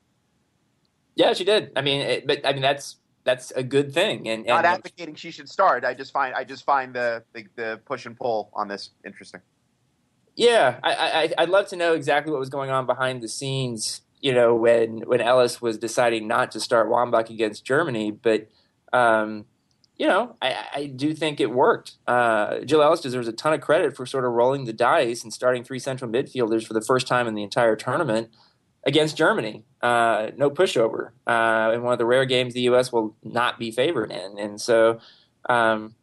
[1.14, 1.72] Yeah, she did.
[1.76, 4.28] I mean, it, but I mean that's that's a good thing.
[4.28, 5.84] And, and not advocating she should start.
[5.84, 9.42] I just find I just find the, the, the push and pull on this interesting.
[10.34, 14.02] Yeah, I, I I'd love to know exactly what was going on behind the scenes.
[14.20, 18.48] You know, when when Ellis was deciding not to start Wambach against Germany, but
[18.92, 19.44] um,
[19.98, 21.94] you know, I, I do think it worked.
[22.06, 25.32] Uh, Jill Ellis deserves a ton of credit for sort of rolling the dice and
[25.32, 28.28] starting three central midfielders for the first time in the entire tournament
[28.86, 29.64] against Germany.
[29.82, 32.92] Uh, no pushover uh, in one of the rare games the U.S.
[32.92, 35.00] will not be favored in, and so.
[35.48, 35.94] Um,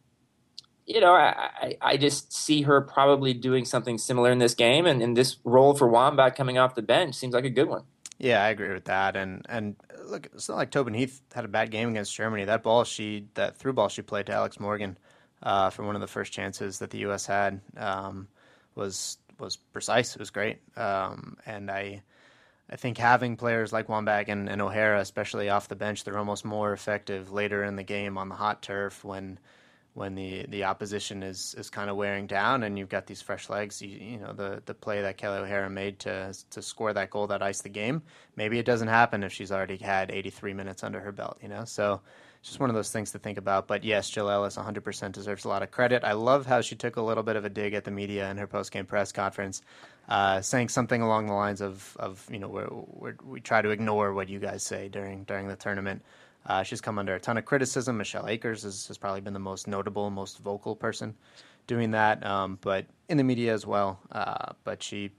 [0.86, 5.02] you know, I, I just see her probably doing something similar in this game, and,
[5.02, 7.82] and this role for Wambach coming off the bench seems like a good one.
[8.18, 9.16] Yeah, I agree with that.
[9.16, 12.44] And and look, it's not like Tobin Heath had a bad game against Germany.
[12.44, 14.96] That ball she that through ball she played to Alex Morgan
[15.42, 17.26] uh, for one of the first chances that the U.S.
[17.26, 18.28] had um,
[18.74, 20.14] was was precise.
[20.14, 22.02] It was great, um, and I
[22.70, 26.44] I think having players like Wambach and, and O'Hara, especially off the bench, they're almost
[26.44, 29.38] more effective later in the game on the hot turf when
[29.96, 33.48] when the, the opposition is, is kind of wearing down and you've got these fresh
[33.48, 33.80] legs.
[33.80, 37.28] You, you know the the play that Kelley O'Hara made to to score that goal
[37.28, 38.02] that iced the game.
[38.36, 41.38] Maybe it doesn't happen if she's already had 83 minutes under her belt.
[41.42, 42.02] You know, so
[42.40, 43.66] it's just one of those things to think about.
[43.68, 46.04] But yes, Jill Ellis 100% deserves a lot of credit.
[46.04, 48.36] I love how she took a little bit of a dig at the media in
[48.36, 49.62] her post-game press conference,
[50.10, 54.12] uh, saying something along the lines of, of you know, we're, we try to ignore
[54.12, 56.02] what you guys say during during the tournament.
[56.46, 57.96] Uh, she's come under a ton of criticism.
[57.96, 61.14] Michelle Akers has, has, probably been the most notable, most vocal person
[61.66, 63.98] doing that, um, but in the media as well.
[64.12, 65.10] Uh, but she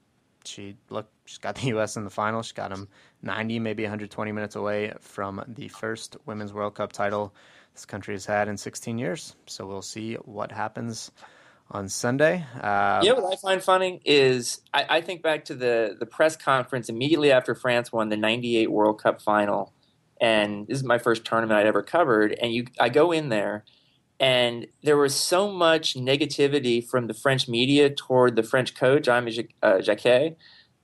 [0.46, 1.98] she look she's got the U.S.
[1.98, 2.42] in the final.
[2.42, 2.88] She got them
[3.22, 7.34] 90, maybe 120 minutes away from the first Women's World Cup title
[7.74, 9.36] this country has had in 16 years.
[9.46, 11.12] So we'll see what happens
[11.70, 12.46] on Sunday.
[12.60, 16.06] Uh, you know what I find funny is I, I, think back to the the
[16.06, 19.74] press conference immediately after France won the '98 World Cup final,
[20.20, 22.38] and this is my first tournament I'd ever covered.
[22.42, 23.64] And you, I go in there,
[24.20, 29.22] and there was so much negativity from the French media toward the French coach, uh,
[29.82, 30.36] Jacquet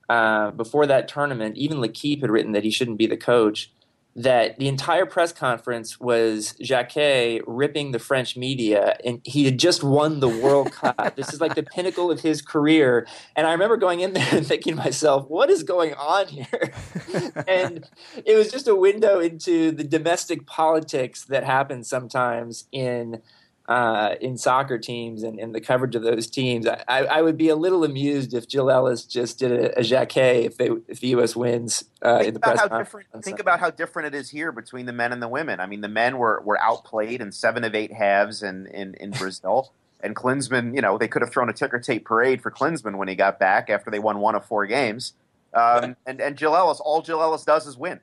[0.08, 3.72] uh, before that tournament, even L'Equipe had written that he shouldn't be the coach.
[4.16, 9.82] That the entire press conference was Jacquet ripping the French media, and he had just
[9.82, 11.16] won the World Cup.
[11.16, 13.08] This is like the pinnacle of his career.
[13.34, 16.72] And I remember going in there and thinking to myself, what is going on here?
[17.48, 17.88] and
[18.24, 23.20] it was just a window into the domestic politics that happens sometimes in
[23.68, 26.66] uh, in soccer teams and, and, the coverage of those teams.
[26.66, 30.44] I, I, would be a little amused if Jill Ellis just did a, a Jacquet
[30.44, 31.34] if they if the U.S.
[31.34, 33.08] wins uh, in the press conference.
[33.22, 35.60] Think about how different it is here between the men and the women.
[35.60, 39.12] I mean, the men were, were outplayed in seven of eight halves in, in, in
[39.12, 39.72] Brazil.
[40.04, 43.08] and Klinsmann, you know, they could have thrown a ticker tape parade for Klinsmann when
[43.08, 45.14] he got back after they won one of four games.
[45.54, 48.00] Um, and, and Jill Ellis, all Jill Ellis does is win.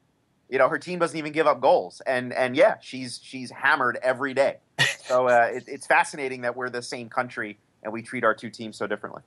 [0.49, 2.01] You know, her team doesn't even give up goals.
[2.05, 4.57] And, and yeah, she's, she's hammered every day.
[5.05, 8.49] So uh, it, it's fascinating that we're the same country and we treat our two
[8.49, 9.21] teams so differently.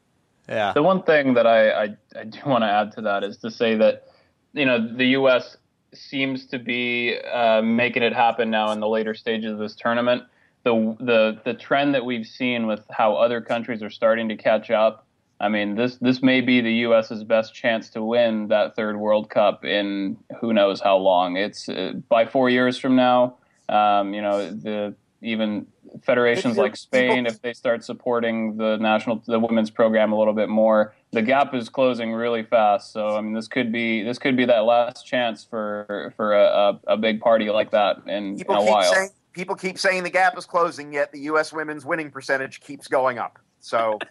[0.48, 0.72] Yeah.
[0.72, 3.50] The one thing that I, I, I do want to add to that is to
[3.50, 4.08] say that,
[4.52, 5.56] you know, the U.S.
[5.94, 10.22] seems to be uh, making it happen now in the later stages of this tournament.
[10.64, 14.70] The, the, the trend that we've seen with how other countries are starting to catch
[14.70, 15.06] up.
[15.40, 19.28] I mean, this, this may be the U.S.'s best chance to win that third World
[19.28, 21.36] Cup in who knows how long.
[21.36, 23.38] It's uh, by four years from now.
[23.68, 25.66] Um, you know, the even
[26.02, 30.48] federations like Spain, if they start supporting the national the women's program a little bit
[30.48, 32.92] more, the gap is closing really fast.
[32.92, 36.44] So I mean, this could be this could be that last chance for for a,
[36.44, 38.92] a, a big party like that in, in a while.
[38.92, 41.52] Saying, people keep saying the gap is closing, yet the U.S.
[41.52, 43.38] women's winning percentage keeps going up.
[43.60, 43.98] So.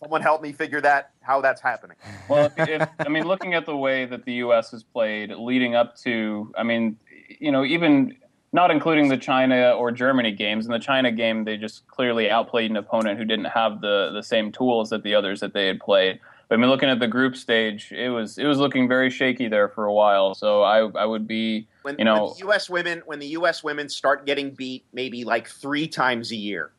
[0.00, 1.98] someone help me figure that how that's happening.
[2.30, 4.70] Well, if, I mean, looking at the way that the U.S.
[4.70, 6.96] has played leading up to, I mean,
[7.38, 8.16] you know, even
[8.52, 10.66] not including the China or Germany games.
[10.66, 14.22] In the China game, they just clearly outplayed an opponent who didn't have the the
[14.22, 16.20] same tools that the others that they had played.
[16.48, 19.48] But I mean, looking at the group stage, it was it was looking very shaky
[19.48, 20.34] there for a while.
[20.34, 22.70] So I I would be when, you know when the U.S.
[22.70, 23.64] women when the U.S.
[23.64, 26.70] women start getting beat maybe like three times a year,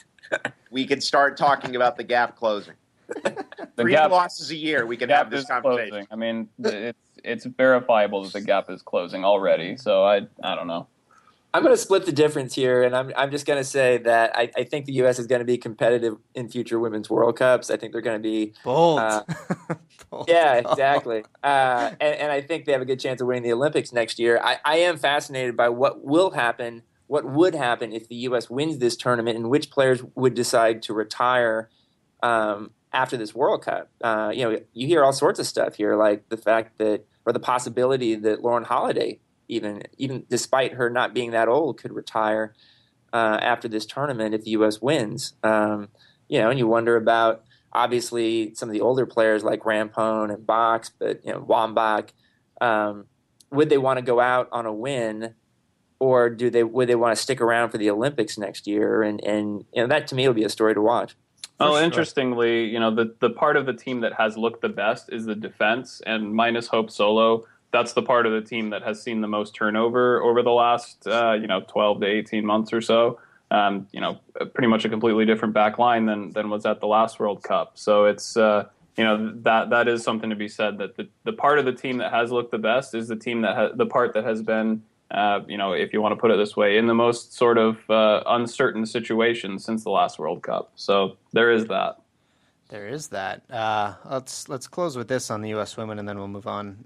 [0.70, 2.74] we could start talking about the gap closing.
[3.76, 5.90] three gap, losses a year, we could have this conversation.
[5.90, 6.08] Closing.
[6.10, 9.76] I mean, it's it's verifiable that the gap is closing already.
[9.76, 10.88] So I I don't know.
[11.56, 14.36] I'm going to split the difference here, and I'm I'm just going to say that
[14.36, 15.18] I, I think the U.S.
[15.18, 17.70] is going to be competitive in future women's World Cups.
[17.70, 19.00] I think they're going to be bold.
[19.00, 19.22] Uh,
[20.10, 20.28] bold.
[20.28, 21.24] Yeah, exactly.
[21.42, 24.18] Uh, and, and I think they have a good chance of winning the Olympics next
[24.18, 24.38] year.
[24.44, 28.50] I, I am fascinated by what will happen, what would happen if the U.S.
[28.50, 31.70] wins this tournament, and which players would decide to retire
[32.22, 33.88] um, after this World Cup.
[34.02, 37.32] Uh, you know, you hear all sorts of stuff here, like the fact that, or
[37.32, 42.54] the possibility that Lauren Holiday even even despite her not being that old, could retire
[43.12, 44.80] uh, after this tournament if the U.S.
[44.80, 45.34] wins.
[45.42, 45.88] Um,
[46.28, 50.46] you know, and you wonder about obviously some of the older players like Rampone and
[50.46, 52.10] Boxx, but you know Wambach.
[52.60, 53.06] Um,
[53.50, 55.34] would they want to go out on a win,
[55.98, 59.02] or do they would they want to stick around for the Olympics next year?
[59.02, 61.16] And and you know that to me will be a story to watch.
[61.58, 61.82] Oh, sure.
[61.82, 65.26] interestingly, you know the the part of the team that has looked the best is
[65.26, 67.44] the defense, and minus Hope Solo
[67.76, 71.06] that's the part of the team that has seen the most turnover over the last
[71.06, 73.18] uh, you know 12 to 18 months or so.
[73.50, 74.18] Um, you know,
[74.54, 77.72] pretty much a completely different back line than than was at the last World Cup.
[77.74, 81.34] So it's uh, you know that that is something to be said that the, the
[81.34, 83.86] part of the team that has looked the best is the team that ha- the
[83.86, 86.78] part that has been uh, you know, if you want to put it this way,
[86.78, 90.72] in the most sort of uh, uncertain situation since the last World Cup.
[90.74, 91.98] So there is that.
[92.68, 93.48] There is that.
[93.48, 95.76] Uh, let's let's close with this on the U.S.
[95.76, 96.84] women, and then we'll move on.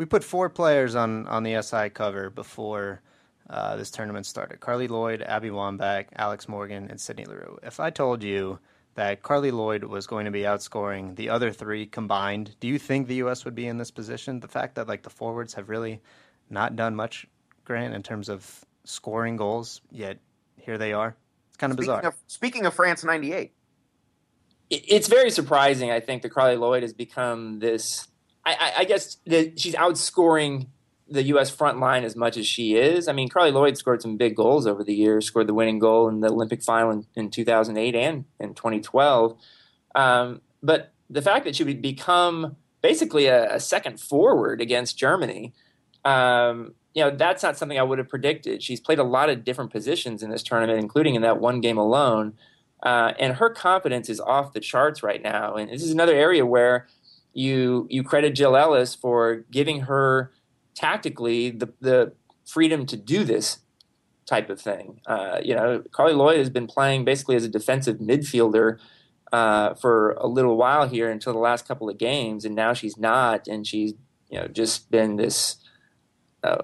[0.00, 3.02] We put four players on on the SI cover before
[3.50, 7.58] uh, this tournament started: Carli Lloyd, Abby Wambach, Alex Morgan, and Sydney Leroux.
[7.62, 8.60] If I told you
[8.94, 13.08] that Carli Lloyd was going to be outscoring the other three combined, do you think
[13.08, 13.44] the U.S.
[13.44, 14.40] would be in this position?
[14.40, 16.00] The fact that like the forwards have really
[16.48, 17.26] not done much,
[17.66, 20.16] Grant, in terms of scoring goals, yet
[20.56, 21.14] here they are.
[21.48, 22.06] It's kind of speaking bizarre.
[22.06, 23.52] Of, speaking of France '98,
[24.70, 25.90] it's very surprising.
[25.90, 28.08] I think that Carli Lloyd has become this.
[28.44, 30.68] I, I, guess that she's outscoring
[31.08, 31.50] the U.S.
[31.50, 33.08] front line as much as she is.
[33.08, 35.26] I mean, Carli Lloyd scored some big goals over the years.
[35.26, 39.36] Scored the winning goal in the Olympic final in, in 2008 and in 2012.
[39.94, 45.52] Um, but the fact that she would become basically a, a second forward against Germany,
[46.04, 48.62] um, you know, that's not something I would have predicted.
[48.62, 51.78] She's played a lot of different positions in this tournament, including in that one game
[51.78, 52.34] alone.
[52.82, 55.54] Uh, and her confidence is off the charts right now.
[55.54, 56.86] And this is another area where
[57.32, 60.32] you you credit Jill Ellis for giving her
[60.74, 62.12] tactically the the
[62.44, 63.58] freedom to do this
[64.26, 65.00] type of thing.
[65.06, 68.78] Uh, you know, Carli Lloyd has been playing basically as a defensive midfielder
[69.32, 72.96] uh, for a little while here until the last couple of games, and now she's
[72.96, 73.94] not, and she's
[74.28, 75.56] you know just been this
[76.42, 76.62] uh,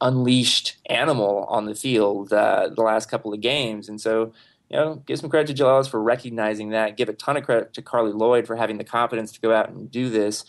[0.00, 4.32] unleashed animal on the field uh, the last couple of games, and so
[4.70, 6.96] you know, give some credit to Ellis for recognizing that.
[6.96, 9.68] Give a ton of credit to Carli Lloyd for having the confidence to go out
[9.68, 10.44] and do this.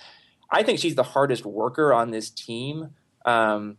[0.52, 2.90] I think she's the hardest worker on this team.
[3.26, 3.78] Um,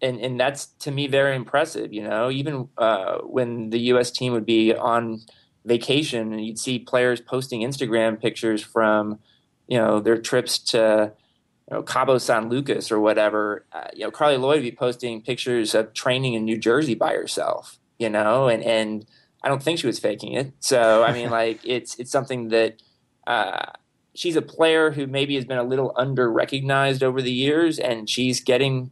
[0.00, 1.92] and, and that's to me very impressive.
[1.92, 4.10] You know, even uh, when the U.S.
[4.10, 5.20] team would be on
[5.66, 9.18] vacation, and you'd see players posting Instagram pictures from,
[9.68, 11.12] you know, their trips to
[11.70, 13.66] you know, Cabo San Lucas or whatever.
[13.72, 17.12] Uh, you know, Carli Lloyd would be posting pictures of training in New Jersey by
[17.12, 17.78] herself.
[17.98, 19.06] You know, and and
[19.44, 20.52] I don't think she was faking it.
[20.58, 22.82] So I mean, like it's it's something that
[23.26, 23.66] uh,
[24.14, 28.08] she's a player who maybe has been a little under recognized over the years, and
[28.08, 28.90] she's getting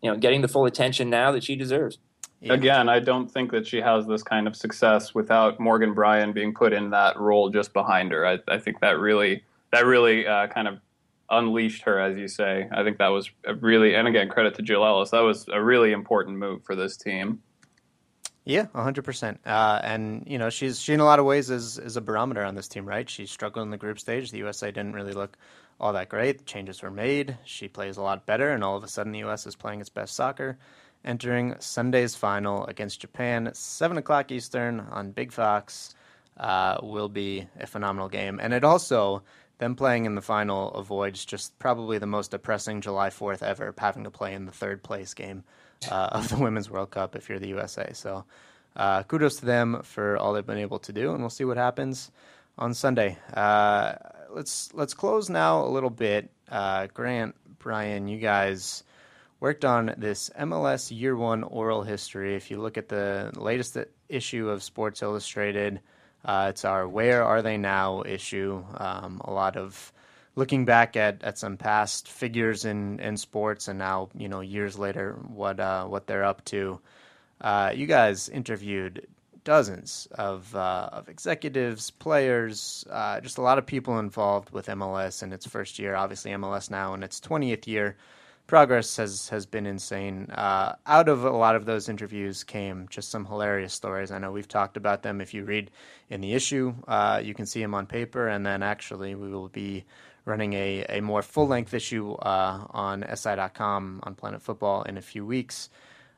[0.00, 1.98] you know getting the full attention now that she deserves.
[2.40, 2.52] Yeah.
[2.52, 6.54] Again, I don't think that she has this kind of success without Morgan Brian being
[6.54, 8.24] put in that role just behind her.
[8.24, 10.78] I, I think that really that really uh, kind of
[11.30, 12.68] unleashed her, as you say.
[12.72, 13.30] I think that was
[13.60, 15.10] really, and again, credit to Jill Ellis.
[15.10, 17.42] That was a really important move for this team.
[18.48, 19.40] Yeah, hundred uh, percent.
[19.44, 22.54] And you know, she's she in a lot of ways is is a barometer on
[22.54, 23.08] this team, right?
[23.08, 24.30] She struggled in the group stage.
[24.30, 25.36] The USA didn't really look
[25.78, 26.46] all that great.
[26.46, 27.36] Changes were made.
[27.44, 29.90] She plays a lot better, and all of a sudden, the US is playing its
[29.90, 30.56] best soccer.
[31.04, 35.94] Entering Sunday's final against Japan, seven o'clock Eastern on Big Fox,
[36.38, 38.40] uh, will be a phenomenal game.
[38.42, 39.24] And it also
[39.58, 44.04] them playing in the final avoids just probably the most depressing July Fourth ever, having
[44.04, 45.44] to play in the third place game
[45.90, 47.90] uh, of the Women's World Cup if you're the USA.
[47.92, 48.24] So
[48.76, 51.56] uh, kudos to them for all they've been able to do, and we'll see what
[51.56, 52.10] happens
[52.56, 53.18] on Sunday.
[53.32, 53.94] Uh,
[54.30, 56.30] let's let's close now a little bit.
[56.48, 58.82] Uh, Grant, Brian, you guys
[59.40, 62.34] worked on this MLS Year One oral history.
[62.34, 63.76] If you look at the latest
[64.08, 65.80] issue of Sports Illustrated,
[66.24, 68.64] uh, it's our "Where Are They Now" issue.
[68.76, 69.92] Um, a lot of
[70.38, 74.78] looking back at, at some past figures in, in sports and now you know years
[74.78, 76.80] later what uh, what they're up to.
[77.40, 79.06] Uh, you guys interviewed
[79.42, 85.24] dozens of uh, of executives, players, uh, just a lot of people involved with MLS
[85.24, 85.96] in its first year.
[85.96, 87.96] Obviously, MLS now in its twentieth year.
[88.46, 90.30] Progress has has been insane.
[90.30, 94.12] Uh, out of a lot of those interviews came just some hilarious stories.
[94.12, 95.20] I know we've talked about them.
[95.20, 95.70] If you read
[96.08, 99.48] in the issue, uh, you can see them on paper, and then actually we will
[99.48, 99.84] be
[100.28, 105.02] running a, a more full length issue uh, on SI.com on Planet Football in a
[105.02, 105.70] few weeks.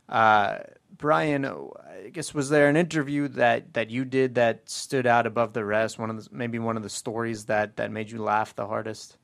[0.09, 0.59] Uh,
[0.97, 5.53] Brian, I guess was there an interview that, that you did that stood out above
[5.53, 5.99] the rest?
[5.99, 9.17] One of the, maybe one of the stories that, that made you laugh the hardest.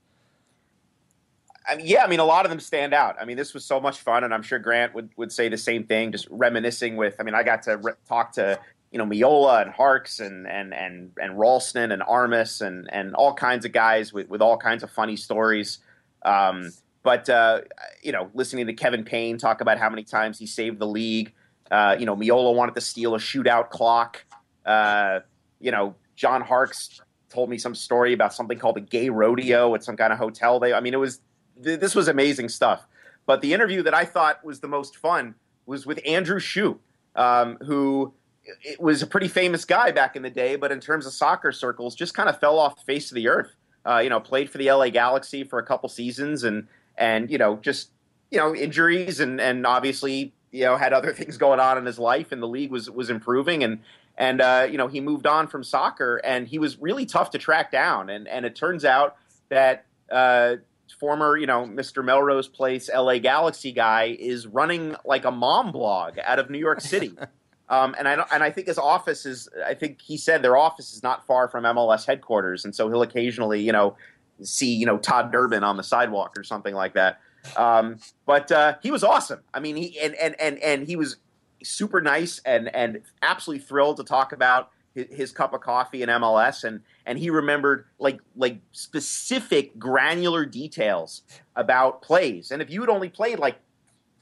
[1.68, 3.16] I mean, yeah, I mean, a lot of them stand out.
[3.20, 5.58] I mean, this was so much fun, and I'm sure Grant would, would say the
[5.58, 6.12] same thing.
[6.12, 8.60] Just reminiscing with, I mean, I got to re- talk to
[8.96, 13.34] you know Meola and Harkes and and and and Ralston and Armas and and all
[13.34, 15.80] kinds of guys with with all kinds of funny stories.
[16.24, 16.72] Um,
[17.02, 17.60] but uh,
[18.02, 21.34] you know, listening to Kevin Payne talk about how many times he saved the league.
[21.70, 24.24] Uh, you know, Meola wanted to steal a shootout clock.
[24.64, 25.20] Uh,
[25.60, 29.84] you know, John Harkes told me some story about something called a gay rodeo at
[29.84, 30.58] some kind of hotel.
[30.58, 31.20] They, I mean, it was
[31.62, 32.86] th- this was amazing stuff.
[33.26, 35.34] But the interview that I thought was the most fun
[35.66, 36.80] was with Andrew Shue,
[37.14, 38.14] um, who
[38.62, 41.52] it was a pretty famous guy back in the day, but in terms of soccer
[41.52, 43.54] circles, just kind of fell off the face of the earth.
[43.84, 46.66] Uh, you know, played for the LA Galaxy for a couple seasons, and
[46.96, 47.90] and you know, just
[48.30, 51.98] you know injuries and and obviously you know had other things going on in his
[51.98, 53.80] life, and the league was was improving and.
[54.18, 57.38] And uh, you know he moved on from soccer, and he was really tough to
[57.38, 58.08] track down.
[58.08, 59.16] And and it turns out
[59.50, 60.56] that uh,
[60.98, 62.04] former, you know, Mr.
[62.04, 66.80] Melrose Place, LA Galaxy guy is running like a mom blog out of New York
[66.80, 67.12] City.
[67.68, 69.48] um, and I and I think his office is.
[69.64, 73.02] I think he said their office is not far from MLS headquarters, and so he'll
[73.02, 73.96] occasionally, you know,
[74.42, 77.20] see you know Todd Durbin on the sidewalk or something like that.
[77.56, 79.40] Um, but uh, he was awesome.
[79.52, 81.16] I mean, he and and and and he was
[81.62, 86.08] super nice and and absolutely thrilled to talk about his, his, cup of coffee in
[86.08, 91.22] MLS and and he remembered like like specific granular details
[91.56, 92.52] about plays.
[92.52, 93.58] And if you had only played like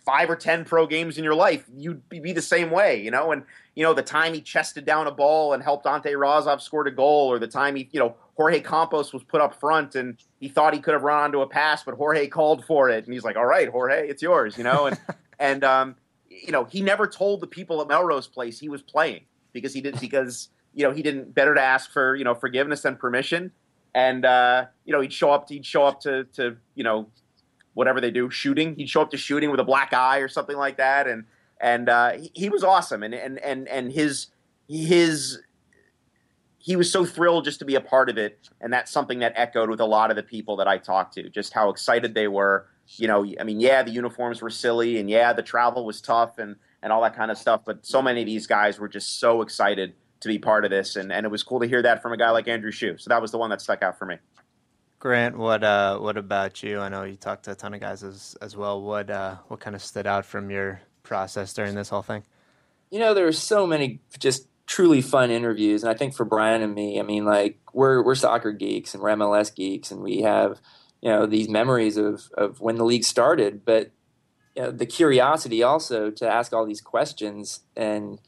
[0.04, 3.32] five or ten pro games in your life, you'd be the same way, you know.
[3.32, 3.44] And
[3.74, 6.94] you know the time he chested down a ball and helped Ante Razov score a
[6.94, 10.48] goal, or the time he, you know, Jorge Campos was put up front and he
[10.48, 13.24] thought he could have run onto a pass, but Jorge called for it, and he's
[13.24, 14.86] like, "All right, Jorge, it's yours," you know.
[14.86, 14.98] And
[15.38, 15.96] and um,
[16.28, 19.80] you know, he never told the people at Melrose Place he was playing because he
[19.80, 23.52] didn't because you know he didn't better to ask for you know forgiveness than permission,
[23.94, 27.08] and uh, you know he'd show up he'd show up to to you know
[27.74, 30.56] whatever they do shooting he'd show up to shooting with a black eye or something
[30.56, 31.24] like that, and
[31.60, 34.28] and uh, he, he was awesome, and and and and his
[34.68, 35.40] his
[36.58, 39.34] he was so thrilled just to be a part of it, and that's something that
[39.36, 42.28] echoed with a lot of the people that I talked to, just how excited they
[42.28, 46.00] were you know, I mean, yeah, the uniforms were silly, and yeah, the travel was
[46.00, 47.62] tough, and and all that kind of stuff.
[47.64, 50.96] But so many of these guys were just so excited to be part of this,
[50.96, 52.96] and, and it was cool to hear that from a guy like Andrew Shue.
[52.98, 54.16] So that was the one that stuck out for me.
[55.04, 56.80] Grant, what uh, what about you?
[56.80, 58.80] I know you talked to a ton of guys as as well.
[58.80, 62.22] What uh, what kind of stood out from your process during this whole thing?
[62.90, 66.62] You know, there were so many just truly fun interviews, and I think for Brian
[66.62, 70.22] and me, I mean, like we're we're soccer geeks and we're MLS geeks, and we
[70.22, 70.58] have
[71.02, 73.90] you know these memories of of when the league started, but
[74.56, 78.22] you know, the curiosity also to ask all these questions and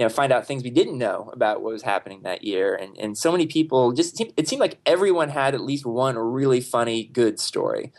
[0.00, 2.74] you know find out things we didn't know about what was happening that year.
[2.74, 6.62] And and so many people just it seemed like everyone had at least one really
[6.62, 7.92] funny good story.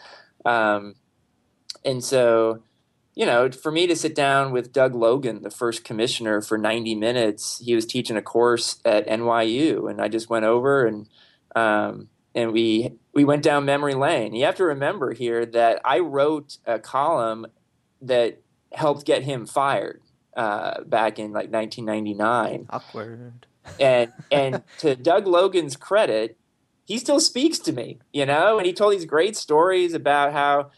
[0.44, 0.96] Um,
[1.86, 2.64] and so
[3.14, 6.96] you know for me to sit down with doug logan the first commissioner for 90
[6.96, 11.10] minutes he was teaching a course at nyu and i just went over and
[11.54, 14.34] um, and we we went down memory lane.
[14.34, 17.48] You have to remember here that I wrote a column
[18.02, 18.42] that
[18.72, 20.01] helped get him fired
[20.36, 22.68] uh, back in like 1999.
[22.70, 23.46] Awkward.
[23.80, 26.38] And and to Doug Logan's credit,
[26.86, 30.72] he still speaks to me, you know, and he told these great stories about how,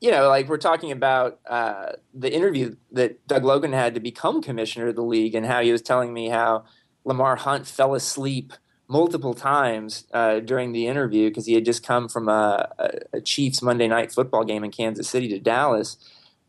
[0.00, 4.42] you know, like we're talking about uh, the interview that Doug Logan had to become
[4.42, 6.64] commissioner of the league, and how he was telling me how
[7.04, 8.52] Lamar Hunt fell asleep
[8.88, 13.62] multiple times uh, during the interview because he had just come from a, a, Chiefs
[13.62, 15.96] Monday night football game in Kansas City to Dallas.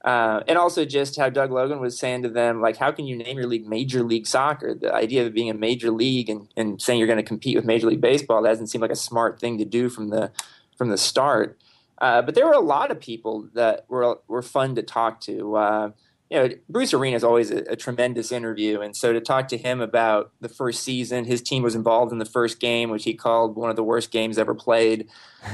[0.06, 3.18] Uh, and also just how Doug Logan was saying to them, like, how can you
[3.18, 4.76] name your league Major League Soccer?
[4.76, 7.66] The idea of being a major league and, and saying you're going to compete with
[7.66, 10.32] Major League Baseball doesn't seem like a smart thing to do from the
[10.78, 11.58] from the start.
[11.98, 15.56] Uh, but there were a lot of people that were were fun to talk to.
[15.56, 15.92] Uh,
[16.30, 19.58] you know, Bruce Arena is always a, a, tremendous interview, and so to talk to
[19.58, 23.14] him about the first season, his team was involved in the first game, which he
[23.14, 25.08] called one of the worst games ever played,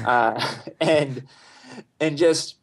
[0.05, 0.45] uh,
[0.81, 1.23] and
[2.01, 2.55] and just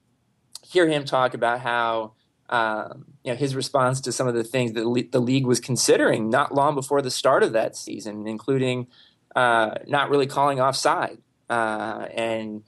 [0.68, 2.12] hear him talk about how
[2.48, 5.60] um, you know his response to some of the things that le- the league was
[5.60, 8.86] considering not long before the start of that season, including
[9.36, 11.18] uh, not really calling offside
[11.50, 12.62] uh, and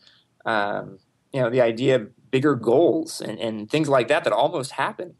[0.44, 0.98] um,
[1.32, 5.14] you know the idea of bigger goals and, and things like that that almost happened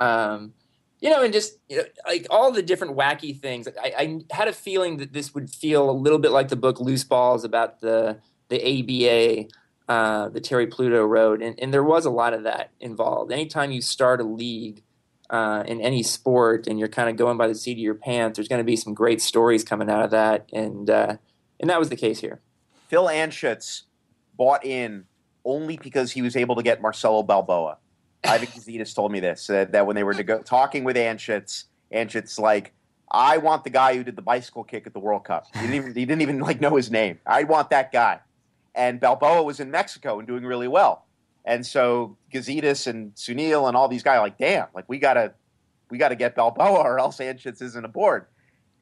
[0.00, 0.52] um,
[1.00, 3.68] you know, and just you know, like all the different wacky things.
[3.68, 6.80] I, I, had a feeling that this would feel a little bit like the book
[6.80, 8.18] Loose Balls about the
[8.48, 9.48] the ABA
[9.88, 13.32] uh, that Terry Pluto wrote, and, and there was a lot of that involved.
[13.32, 14.82] Anytime you start a league
[15.30, 18.36] uh, in any sport and you're kind of going by the seat of your pants,
[18.36, 21.16] there's going to be some great stories coming out of that, and uh,
[21.58, 22.40] and that was the case here.
[22.88, 23.82] Phil Anschutz
[24.36, 25.04] bought in
[25.44, 27.78] only because he was able to get Marcelo Balboa.
[28.24, 32.38] Ivan Gazidis told me this uh, that when they were go- talking with Anschutz, Anschutz
[32.38, 32.72] like,
[33.10, 35.46] I want the guy who did the bicycle kick at the World Cup.
[35.54, 37.20] He didn't even, he didn't even like know his name.
[37.26, 38.20] I want that guy.
[38.78, 41.04] And Balboa was in Mexico and doing really well.
[41.44, 45.34] And so Gazidis and Sunil and all these guys like, damn, like we gotta
[45.90, 48.26] we gotta get Balboa or else Anschutz isn't aboard.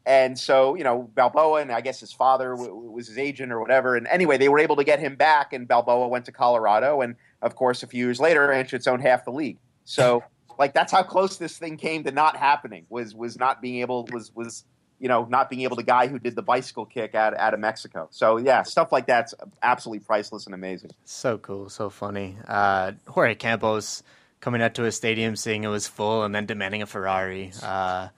[0.06, 3.60] And so, you know, Balboa and I guess his father w- was his agent or
[3.60, 3.96] whatever.
[3.96, 7.00] And anyway, they were able to get him back, and Balboa went to Colorado.
[7.00, 9.58] And of course, a few years later, Anschutz owned half the league.
[9.84, 10.22] So,
[10.60, 12.86] like, that's how close this thing came to not happening.
[12.88, 14.64] Was was not being able was was
[14.98, 17.60] you know, not being able to guy who did the bicycle kick out, out of
[17.60, 18.08] Mexico.
[18.10, 20.92] So yeah, stuff like that's absolutely priceless and amazing.
[21.04, 22.36] So cool, so funny.
[22.46, 24.02] Uh, Jorge Campos
[24.40, 28.08] coming out to a stadium, seeing it was full, and then demanding a Ferrari, uh,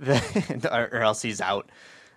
[0.70, 1.70] or, else he's out.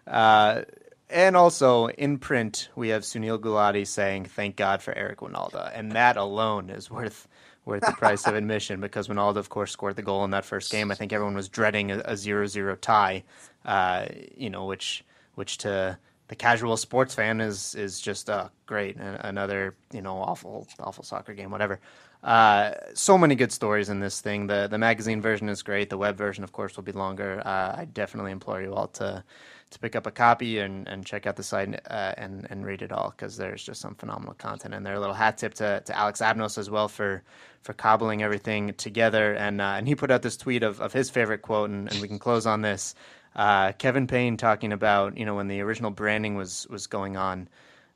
[0.07, 0.63] Uh,
[1.09, 5.91] and also in print, we have Sunil Gulati saying, "Thank God for Eric Wynalda," and
[5.93, 7.27] that alone is worth
[7.69, 10.71] worth the price of admission because Wynalda, of course, scored the goal in that first
[10.71, 10.91] game.
[10.91, 13.23] I think everyone was dreading a, a 0-0 tie,
[13.65, 14.05] uh,
[14.35, 15.05] you know, which
[15.35, 15.97] which to
[16.27, 18.97] the casual sports fan is is just uh, great.
[18.97, 21.79] Another you know awful awful soccer game, whatever.
[22.23, 24.47] Uh, so many good stories in this thing.
[24.47, 25.89] The the magazine version is great.
[25.89, 27.41] The web version, of course, will be longer.
[27.45, 29.23] Uh, I definitely implore you all to
[29.71, 32.81] to pick up a copy and, and check out the site uh, and and read
[32.81, 34.95] it all because there's just some phenomenal content and there.
[34.95, 37.23] A little hat tip to, to Alex Abnos as well for
[37.61, 39.33] for cobbling everything together.
[39.33, 42.01] And uh, and he put out this tweet of, of his favorite quote, and, and
[42.01, 42.95] we can close on this.
[43.35, 47.47] Uh, Kevin Payne talking about you know when the original branding was was going on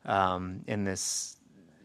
[0.05, 1.38] um, in this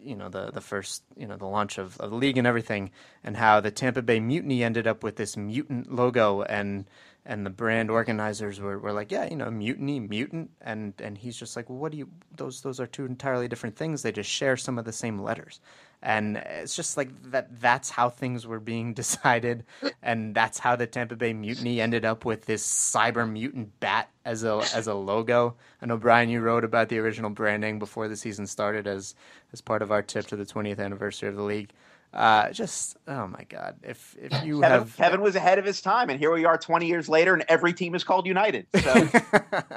[0.02, 2.90] you know the the first you know the launch of, of the league and everything,
[3.24, 6.84] and how the Tampa Bay Mutiny ended up with this mutant logo and
[7.28, 11.36] and the brand organizers were, were like, yeah, you know, mutiny, mutant, and and he's
[11.36, 12.08] just like, well, what do you?
[12.34, 14.02] Those those are two entirely different things.
[14.02, 15.60] They just share some of the same letters,
[16.02, 17.60] and it's just like that.
[17.60, 19.64] That's how things were being decided,
[20.02, 24.42] and that's how the Tampa Bay Mutiny ended up with this cyber mutant bat as
[24.42, 25.54] a as a logo.
[25.82, 29.14] I know Brian, you wrote about the original branding before the season started as
[29.52, 31.72] as part of our tip to the 20th anniversary of the league.
[32.12, 33.76] Uh, just oh my god!
[33.82, 36.56] If if you Kevin, have Kevin was ahead of his time, and here we are,
[36.56, 38.66] twenty years later, and every team is called United.
[38.82, 39.08] So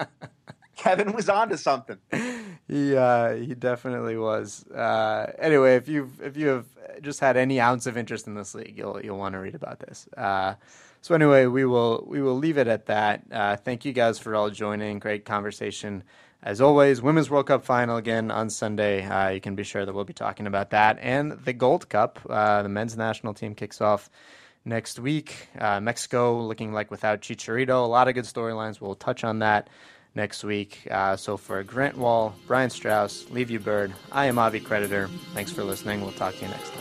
[0.77, 1.97] Kevin was onto something.
[2.67, 4.65] He uh, he definitely was.
[4.67, 6.65] Uh, anyway, if you if you have
[7.01, 9.79] just had any ounce of interest in this league, you'll you'll want to read about
[9.79, 10.07] this.
[10.15, 10.55] Uh,
[11.01, 13.23] so anyway, we will we will leave it at that.
[13.32, 14.99] Uh, thank you guys for all joining.
[14.99, 16.03] Great conversation
[16.43, 19.05] as always, Women's World Cup final again on Sunday.
[19.05, 20.97] Uh, you can be sure that we'll be talking about that.
[21.01, 24.09] And the Gold Cup, uh, the men's national team kicks off
[24.65, 25.49] next week.
[25.57, 27.83] Uh, Mexico looking like without Chicharito.
[27.83, 28.81] A lot of good storylines.
[28.81, 29.69] We'll touch on that
[30.15, 30.87] next week.
[30.89, 35.07] Uh, so for Grant Wahl, Brian Straus, Leave You Bird, I am Avi Creditor.
[35.33, 36.01] Thanks for listening.
[36.01, 36.80] We'll talk to you next time.